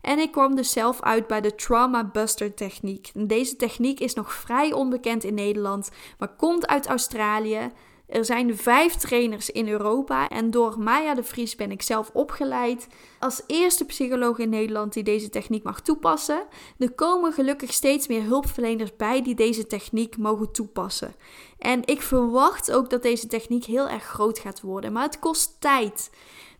En 0.00 0.18
ik 0.18 0.32
kwam 0.32 0.54
dus 0.54 0.70
zelf 0.70 1.00
uit 1.00 1.26
bij 1.26 1.40
de 1.40 1.54
Trauma 1.54 2.04
Buster 2.04 2.54
techniek. 2.54 3.10
deze 3.14 3.56
techniek 3.56 4.00
is 4.00 4.14
nog 4.14 4.32
vrij 4.32 4.72
onbekend 4.72 5.24
in 5.24 5.34
Nederland, 5.34 5.90
maar 6.18 6.36
komt 6.36 6.66
uit 6.66 6.86
Australië. 6.86 7.70
Er 8.10 8.24
zijn 8.24 8.56
vijf 8.56 8.94
trainers 8.94 9.50
in 9.50 9.68
Europa 9.68 10.28
en 10.28 10.50
door 10.50 10.78
Maya 10.78 11.14
de 11.14 11.22
Vries 11.22 11.56
ben 11.56 11.70
ik 11.70 11.82
zelf 11.82 12.10
opgeleid 12.12 12.86
als 13.18 13.42
eerste 13.46 13.84
psycholoog 13.84 14.38
in 14.38 14.48
Nederland 14.48 14.92
die 14.92 15.02
deze 15.02 15.28
techniek 15.28 15.62
mag 15.62 15.80
toepassen. 15.80 16.46
Er 16.78 16.92
komen 16.92 17.32
gelukkig 17.32 17.72
steeds 17.72 18.06
meer 18.06 18.22
hulpverleners 18.22 18.96
bij 18.96 19.22
die 19.22 19.34
deze 19.34 19.66
techniek 19.66 20.16
mogen 20.16 20.52
toepassen. 20.52 21.14
En 21.58 21.82
ik 21.84 22.02
verwacht 22.02 22.72
ook 22.72 22.90
dat 22.90 23.02
deze 23.02 23.26
techniek 23.26 23.64
heel 23.64 23.88
erg 23.88 24.04
groot 24.04 24.38
gaat 24.38 24.60
worden, 24.60 24.92
maar 24.92 25.02
het 25.02 25.18
kost 25.18 25.60
tijd. 25.60 26.10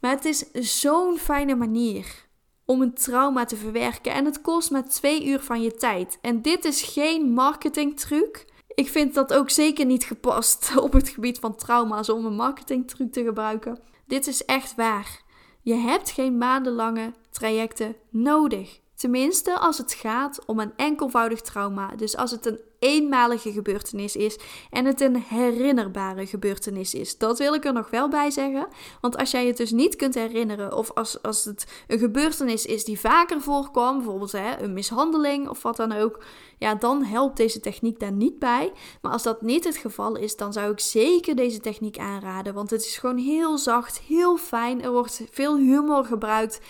Maar 0.01 0.11
het 0.11 0.25
is 0.25 0.51
zo'n 0.81 1.19
fijne 1.19 1.55
manier 1.55 2.29
om 2.71 2.83
een 2.83 2.95
trauma 2.95 3.45
te 3.45 3.57
verwerken 3.57 4.13
en 4.13 4.25
het 4.25 4.41
kost 4.41 4.71
maar 4.71 4.89
twee 4.89 5.27
uur 5.27 5.41
van 5.41 5.63
je 5.63 5.75
tijd. 5.75 6.19
En 6.21 6.43
dit 6.43 6.65
is 6.65 6.83
geen 6.83 7.33
marketingtruc. 7.33 8.45
Ik 8.75 8.89
vind 8.89 9.15
dat 9.15 9.35
ook 9.35 9.51
zeker 9.51 9.87
niet 9.87 10.05
gepast 10.05 10.73
op 10.77 10.93
het 10.93 11.09
gebied 11.09 11.39
van 11.39 11.57
trauma's 11.57 12.09
om 12.09 12.25
een 12.25 12.35
marketingtruc 12.35 13.13
te 13.13 13.25
gebruiken. 13.25 13.79
Dit 14.07 14.27
is 14.27 14.45
echt 14.45 14.75
waar. 14.75 15.23
Je 15.63 15.75
hebt 15.75 16.11
geen 16.11 16.39
maandenlange 16.39 17.13
trajecten 17.31 17.97
nodig. 18.11 18.81
Tenminste, 18.95 19.59
als 19.59 19.79
het 19.79 19.93
gaat 19.93 20.45
om 20.47 20.61
een 20.61 20.73
enkelvoudig 20.77 21.41
trauma. 21.41 21.97
Dus 21.97 22.17
als 22.17 22.31
het 22.31 22.47
een 22.47 22.61
eenmalige 22.81 23.53
gebeurtenis 23.53 24.17
is 24.17 24.39
en 24.71 24.85
het 24.85 25.01
een 25.01 25.17
herinnerbare 25.17 26.27
gebeurtenis 26.27 26.95
is. 26.95 27.19
Dat 27.19 27.39
wil 27.39 27.55
ik 27.55 27.65
er 27.65 27.73
nog 27.73 27.91
wel 27.91 28.09
bij 28.09 28.31
zeggen. 28.31 28.69
Want 29.01 29.17
als 29.17 29.31
jij 29.31 29.47
het 29.47 29.57
dus 29.57 29.71
niet 29.71 29.97
kunt 29.97 30.15
herinneren, 30.15 30.77
of 30.77 30.91
als, 30.95 31.23
als 31.23 31.45
het 31.45 31.67
een 31.87 31.99
gebeurtenis 31.99 32.67
is 32.67 32.85
die 32.85 33.01
vaker 33.01 33.41
voorkwam, 33.41 33.97
bijvoorbeeld 33.97 34.33
hè, 34.33 34.63
een 34.63 34.73
mishandeling 34.73 35.49
of 35.49 35.63
wat 35.63 35.77
dan 35.77 35.93
ook, 35.93 36.25
ja, 36.59 36.75
dan 36.75 37.05
helpt 37.05 37.37
deze 37.37 37.61
techniek 37.61 38.01
daar 38.01 38.13
niet 38.13 38.39
bij. 38.39 38.73
Maar 39.03 39.13
als 39.13 39.23
dat 39.23 39.43
niet 39.43 39.65
het 39.65 39.77
geval 39.77 40.17
is, 40.17 40.37
dan 40.37 40.53
zou 40.53 40.73
ik 40.73 40.81
zeker 40.81 41.37
deze 41.37 41.61
techniek 41.61 41.99
aanraden. 41.99 42.55
Want 42.55 42.71
het 42.71 42.85
is 42.85 42.99
gewoon 42.99 43.19
heel 43.19 43.59
zacht, 43.59 44.01
heel 44.01 44.37
fijn. 44.37 44.83
Er 44.83 44.93
wordt 44.93 45.23
veel 45.31 45.57
humor 45.57 46.05
gebruikt. 46.05 46.61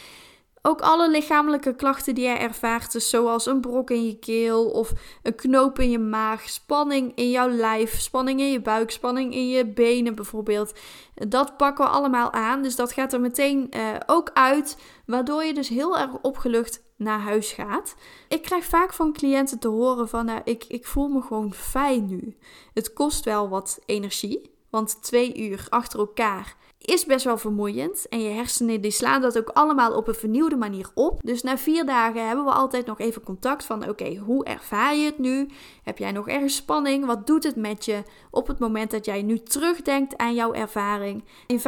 Ook 0.62 0.80
alle 0.80 1.10
lichamelijke 1.10 1.74
klachten 1.74 2.14
die 2.14 2.24
jij 2.24 2.38
ervaart, 2.38 2.92
dus 2.92 3.10
zoals 3.10 3.46
een 3.46 3.60
brok 3.60 3.90
in 3.90 4.06
je 4.06 4.18
keel 4.18 4.70
of 4.70 4.92
een 5.22 5.34
knoop 5.34 5.78
in 5.78 5.90
je 5.90 5.98
maag, 5.98 6.48
spanning 6.48 7.12
in 7.14 7.30
jouw 7.30 7.48
lijf, 7.48 8.00
spanning 8.00 8.40
in 8.40 8.50
je 8.50 8.60
buik, 8.60 8.90
spanning 8.90 9.34
in 9.34 9.48
je 9.48 9.66
benen 9.66 10.14
bijvoorbeeld. 10.14 10.72
Dat 11.14 11.56
pakken 11.56 11.84
we 11.84 11.90
allemaal 11.90 12.32
aan, 12.32 12.62
dus 12.62 12.76
dat 12.76 12.92
gaat 12.92 13.12
er 13.12 13.20
meteen 13.20 13.70
uh, 13.76 13.96
ook 14.06 14.30
uit, 14.34 14.76
waardoor 15.06 15.44
je 15.44 15.54
dus 15.54 15.68
heel 15.68 15.98
erg 15.98 16.10
opgelucht 16.22 16.82
naar 16.96 17.20
huis 17.20 17.52
gaat. 17.52 17.94
Ik 18.28 18.42
krijg 18.42 18.64
vaak 18.64 18.92
van 18.92 19.12
cliënten 19.12 19.58
te 19.58 19.68
horen 19.68 20.08
van, 20.08 20.24
nou, 20.24 20.40
ik, 20.44 20.64
ik 20.68 20.86
voel 20.86 21.08
me 21.08 21.22
gewoon 21.22 21.54
fijn 21.54 22.06
nu. 22.06 22.36
Het 22.74 22.92
kost 22.92 23.24
wel 23.24 23.48
wat 23.48 23.80
energie, 23.86 24.50
want 24.70 25.02
twee 25.02 25.48
uur 25.48 25.66
achter 25.68 25.98
elkaar 25.98 26.56
is 26.80 27.04
best 27.04 27.24
wel 27.24 27.38
vermoeiend. 27.38 28.08
En 28.08 28.20
je 28.20 28.30
hersenen 28.30 28.80
die 28.80 28.90
slaan 28.90 29.20
dat 29.20 29.38
ook 29.38 29.48
allemaal 29.48 29.96
op 29.96 30.08
een 30.08 30.14
vernieuwde 30.14 30.56
manier 30.56 30.90
op. 30.94 31.20
Dus 31.24 31.42
na 31.42 31.58
vier 31.58 31.86
dagen 31.86 32.26
hebben 32.26 32.44
we 32.44 32.50
altijd 32.50 32.86
nog 32.86 32.98
even 32.98 33.22
contact 33.22 33.64
van 33.64 33.88
oké, 33.88 34.16
hoe 34.16 34.44
ervaar 34.44 34.96
je 34.96 35.04
het 35.04 35.18
nu? 35.18 35.48
Heb 35.90 35.98
jij 35.98 36.12
nog 36.12 36.28
ergens 36.28 36.56
spanning? 36.56 37.06
Wat 37.06 37.26
doet 37.26 37.44
het 37.44 37.56
met 37.56 37.84
je 37.84 38.02
op 38.30 38.46
het 38.46 38.58
moment 38.58 38.90
dat 38.90 39.04
jij 39.04 39.22
nu 39.22 39.38
terugdenkt 39.38 40.16
aan 40.16 40.34
jouw 40.34 40.52
ervaring? 40.52 41.24
In 41.46 41.58
95% 41.58 41.62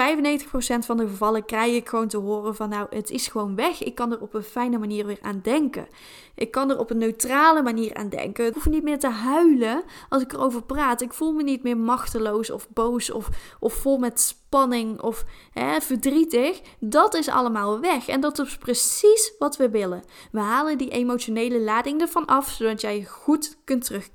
van 0.78 0.96
de 0.96 1.08
gevallen 1.08 1.44
krijg 1.44 1.74
ik 1.74 1.88
gewoon 1.88 2.08
te 2.08 2.16
horen 2.16 2.54
van 2.54 2.68
nou, 2.68 2.86
het 2.90 3.10
is 3.10 3.26
gewoon 3.28 3.54
weg. 3.54 3.82
Ik 3.82 3.94
kan 3.94 4.12
er 4.12 4.20
op 4.20 4.34
een 4.34 4.42
fijne 4.42 4.78
manier 4.78 5.06
weer 5.06 5.18
aan 5.22 5.40
denken. 5.42 5.86
Ik 6.34 6.50
kan 6.50 6.70
er 6.70 6.78
op 6.78 6.90
een 6.90 6.98
neutrale 6.98 7.62
manier 7.62 7.94
aan 7.94 8.08
denken. 8.08 8.46
Ik 8.46 8.54
hoef 8.54 8.68
niet 8.68 8.82
meer 8.82 8.98
te 8.98 9.10
huilen 9.10 9.82
als 10.08 10.22
ik 10.22 10.32
erover 10.32 10.62
praat. 10.62 11.00
Ik 11.00 11.12
voel 11.12 11.32
me 11.32 11.42
niet 11.42 11.62
meer 11.62 11.76
machteloos 11.76 12.50
of 12.50 12.68
boos 12.68 13.10
of, 13.10 13.28
of 13.60 13.72
vol 13.74 13.98
met 13.98 14.20
spanning 14.20 15.00
of 15.00 15.24
hè, 15.52 15.80
verdrietig. 15.80 16.60
Dat 16.80 17.14
is 17.14 17.28
allemaal 17.28 17.80
weg. 17.80 18.08
En 18.08 18.20
dat 18.20 18.38
is 18.38 18.58
precies 18.58 19.32
wat 19.38 19.56
we 19.56 19.70
willen. 19.70 20.02
We 20.32 20.40
halen 20.40 20.78
die 20.78 20.90
emotionele 20.90 21.60
lading 21.60 22.00
ervan 22.00 22.26
af, 22.26 22.50
zodat 22.50 22.80
jij 22.80 23.04
goed 23.04 23.56
kunt 23.64 23.84
terugkijken. 23.84 24.11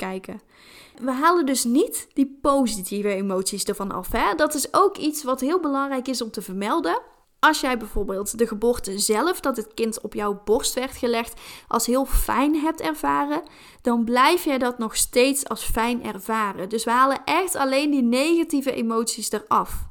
We 1.02 1.12
halen 1.12 1.46
dus 1.46 1.64
niet 1.64 2.08
die 2.14 2.38
positieve 2.42 3.10
emoties 3.10 3.64
ervan 3.64 3.92
af. 3.92 4.12
Hè? 4.12 4.36
Dat 4.36 4.54
is 4.54 4.74
ook 4.74 4.98
iets 4.98 5.24
wat 5.24 5.40
heel 5.40 5.60
belangrijk 5.60 6.08
is 6.08 6.22
om 6.22 6.32
te 6.32 6.42
vermelden. 6.42 7.02
Als 7.40 7.62
jij 7.62 7.78
bijvoorbeeld 7.78 8.38
de 8.38 8.48
geboorte 8.48 9.00
zelf, 9.00 9.40
dat 9.40 9.58
het 9.58 9.74
kind 9.74 10.02
op 10.02 10.14
jouw 10.14 10.42
borst 10.46 10.74
werd 10.74 10.98
gelegd, 10.98 11.42
als 11.68 11.86
heel 11.86 12.06
fijn 12.06 12.56
hebt 12.56 12.82
ervaren, 12.82 13.42
dan 13.82 14.04
blijf 14.04 14.44
jij 14.44 14.58
dat 14.58 14.78
nog 14.78 14.96
steeds 14.96 15.48
als 15.48 15.64
fijn 15.64 16.04
ervaren. 16.04 16.70
Dus 16.70 16.84
we 16.84 16.92
halen 16.92 17.24
echt 17.26 17.56
alleen 17.56 17.92
die 17.92 18.04
negatieve 18.04 18.74
emoties 18.74 19.32
eraf. 19.32 19.87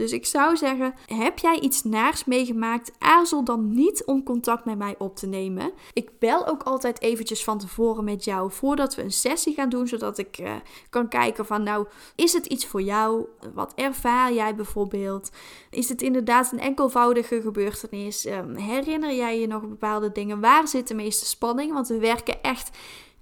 Dus 0.00 0.12
ik 0.12 0.26
zou 0.26 0.56
zeggen, 0.56 0.94
heb 1.06 1.38
jij 1.38 1.58
iets 1.58 1.84
naars 1.84 2.24
meegemaakt? 2.24 2.92
Aarzel 2.98 3.44
dan 3.44 3.74
niet 3.74 4.04
om 4.04 4.22
contact 4.22 4.64
met 4.64 4.78
mij 4.78 4.94
op 4.98 5.16
te 5.16 5.26
nemen. 5.26 5.72
Ik 5.92 6.10
bel 6.18 6.46
ook 6.46 6.62
altijd 6.62 7.00
eventjes 7.02 7.44
van 7.44 7.58
tevoren 7.58 8.04
met 8.04 8.24
jou 8.24 8.52
voordat 8.52 8.94
we 8.94 9.02
een 9.02 9.12
sessie 9.12 9.54
gaan 9.54 9.68
doen, 9.68 9.88
zodat 9.88 10.18
ik 10.18 10.38
uh, 10.38 10.52
kan 10.90 11.08
kijken 11.08 11.46
van 11.46 11.62
nou, 11.62 11.86
is 12.14 12.32
het 12.32 12.46
iets 12.46 12.66
voor 12.66 12.82
jou? 12.82 13.26
Wat 13.54 13.72
ervaar 13.74 14.32
jij 14.32 14.54
bijvoorbeeld? 14.54 15.30
Is 15.70 15.88
het 15.88 16.02
inderdaad 16.02 16.52
een 16.52 16.60
enkelvoudige 16.60 17.40
gebeurtenis? 17.40 18.26
Um, 18.26 18.56
herinner 18.56 19.14
jij 19.14 19.40
je 19.40 19.46
nog 19.46 19.68
bepaalde 19.68 20.12
dingen? 20.12 20.40
Waar 20.40 20.68
zit 20.68 20.88
de 20.88 20.94
meeste 20.94 21.26
spanning? 21.26 21.72
Want 21.72 21.88
we 21.88 21.98
werken 21.98 22.42
echt 22.42 22.70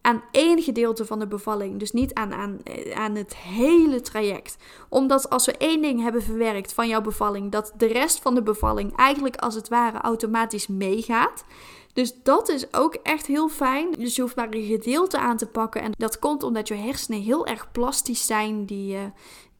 aan 0.08 0.22
één 0.30 0.62
gedeelte 0.62 1.04
van 1.04 1.18
de 1.18 1.26
bevalling. 1.26 1.78
Dus 1.78 1.92
niet 1.92 2.14
aan, 2.14 2.32
aan, 2.32 2.58
aan 2.94 3.14
het 3.14 3.36
hele 3.36 4.00
traject. 4.00 4.56
Omdat 4.88 5.30
als 5.30 5.46
we 5.46 5.56
één 5.56 5.82
ding 5.82 6.02
hebben 6.02 6.22
verwerkt 6.22 6.72
van 6.72 6.88
jouw 6.88 7.00
bevalling, 7.00 7.52
dat 7.52 7.72
de 7.76 7.86
rest 7.86 8.18
van 8.18 8.34
de 8.34 8.42
bevalling 8.42 8.96
eigenlijk 8.96 9.36
als 9.36 9.54
het 9.54 9.68
ware 9.68 9.98
automatisch 9.98 10.66
meegaat. 10.66 11.44
Dus 11.92 12.14
dat 12.22 12.48
is 12.48 12.74
ook 12.74 12.94
echt 12.94 13.26
heel 13.26 13.48
fijn. 13.48 13.92
Dus 13.92 14.16
je 14.16 14.22
hoeft 14.22 14.36
maar 14.36 14.48
een 14.50 14.66
gedeelte 14.66 15.18
aan 15.18 15.36
te 15.36 15.46
pakken. 15.46 15.82
En 15.82 15.92
dat 15.96 16.18
komt 16.18 16.42
omdat 16.42 16.68
je 16.68 16.74
hersenen 16.74 17.20
heel 17.20 17.46
erg 17.46 17.72
plastisch 17.72 18.26
zijn. 18.26 18.64
Die 18.64 18.94
uh, 18.94 19.00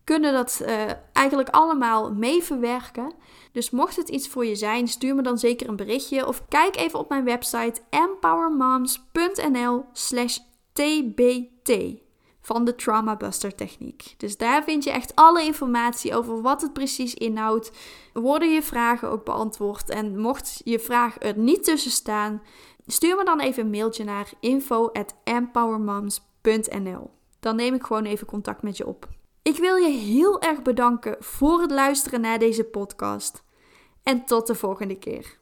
kunnen 0.08 0.32
dat 0.32 0.60
uh, 0.62 0.82
eigenlijk 1.12 1.48
allemaal 1.48 2.12
mee 2.12 2.42
verwerken. 2.42 3.12
Dus 3.52 3.70
mocht 3.70 3.96
het 3.96 4.08
iets 4.08 4.28
voor 4.28 4.46
je 4.46 4.54
zijn, 4.54 4.88
stuur 4.88 5.14
me 5.14 5.22
dan 5.22 5.38
zeker 5.38 5.68
een 5.68 5.76
berichtje 5.76 6.26
of 6.26 6.48
kijk 6.48 6.76
even 6.76 6.98
op 6.98 7.08
mijn 7.08 7.24
website 7.24 7.80
empowermoms.nl/slash 7.90 10.38
tbt 10.72 11.72
van 12.40 12.64
de 12.64 12.74
Trauma 12.74 13.16
Buster 13.16 13.54
techniek. 13.54 14.14
Dus 14.16 14.36
daar 14.36 14.64
vind 14.64 14.84
je 14.84 14.90
echt 14.90 15.14
alle 15.14 15.42
informatie 15.42 16.14
over 16.14 16.42
wat 16.42 16.62
het 16.62 16.72
precies 16.72 17.14
inhoudt. 17.14 17.72
Worden 18.12 18.52
je 18.52 18.62
vragen 18.62 19.10
ook 19.10 19.24
beantwoord? 19.24 19.88
En 19.88 20.18
mocht 20.18 20.60
je 20.64 20.78
vraag 20.78 21.16
er 21.18 21.38
niet 21.38 21.64
tussen 21.64 21.90
staan, 21.90 22.42
stuur 22.86 23.16
me 23.16 23.24
dan 23.24 23.40
even 23.40 23.62
een 23.62 23.70
mailtje 23.70 24.04
naar 24.04 24.30
info@empowermoms.nl. 24.40 27.10
Dan 27.40 27.56
neem 27.56 27.74
ik 27.74 27.82
gewoon 27.82 28.04
even 28.04 28.26
contact 28.26 28.62
met 28.62 28.76
je 28.76 28.86
op. 28.86 29.16
Ik 29.42 29.57
wil 29.57 29.77
je 29.77 29.90
heel 29.90 30.40
erg 30.40 30.62
bedanken 30.62 31.16
voor 31.18 31.61
het 31.61 31.70
luisteren 31.70 32.20
naar 32.20 32.38
deze 32.38 32.64
podcast. 32.64 33.42
En 34.03 34.24
tot 34.24 34.46
de 34.46 34.55
volgende 34.55 34.98
keer. 34.98 35.38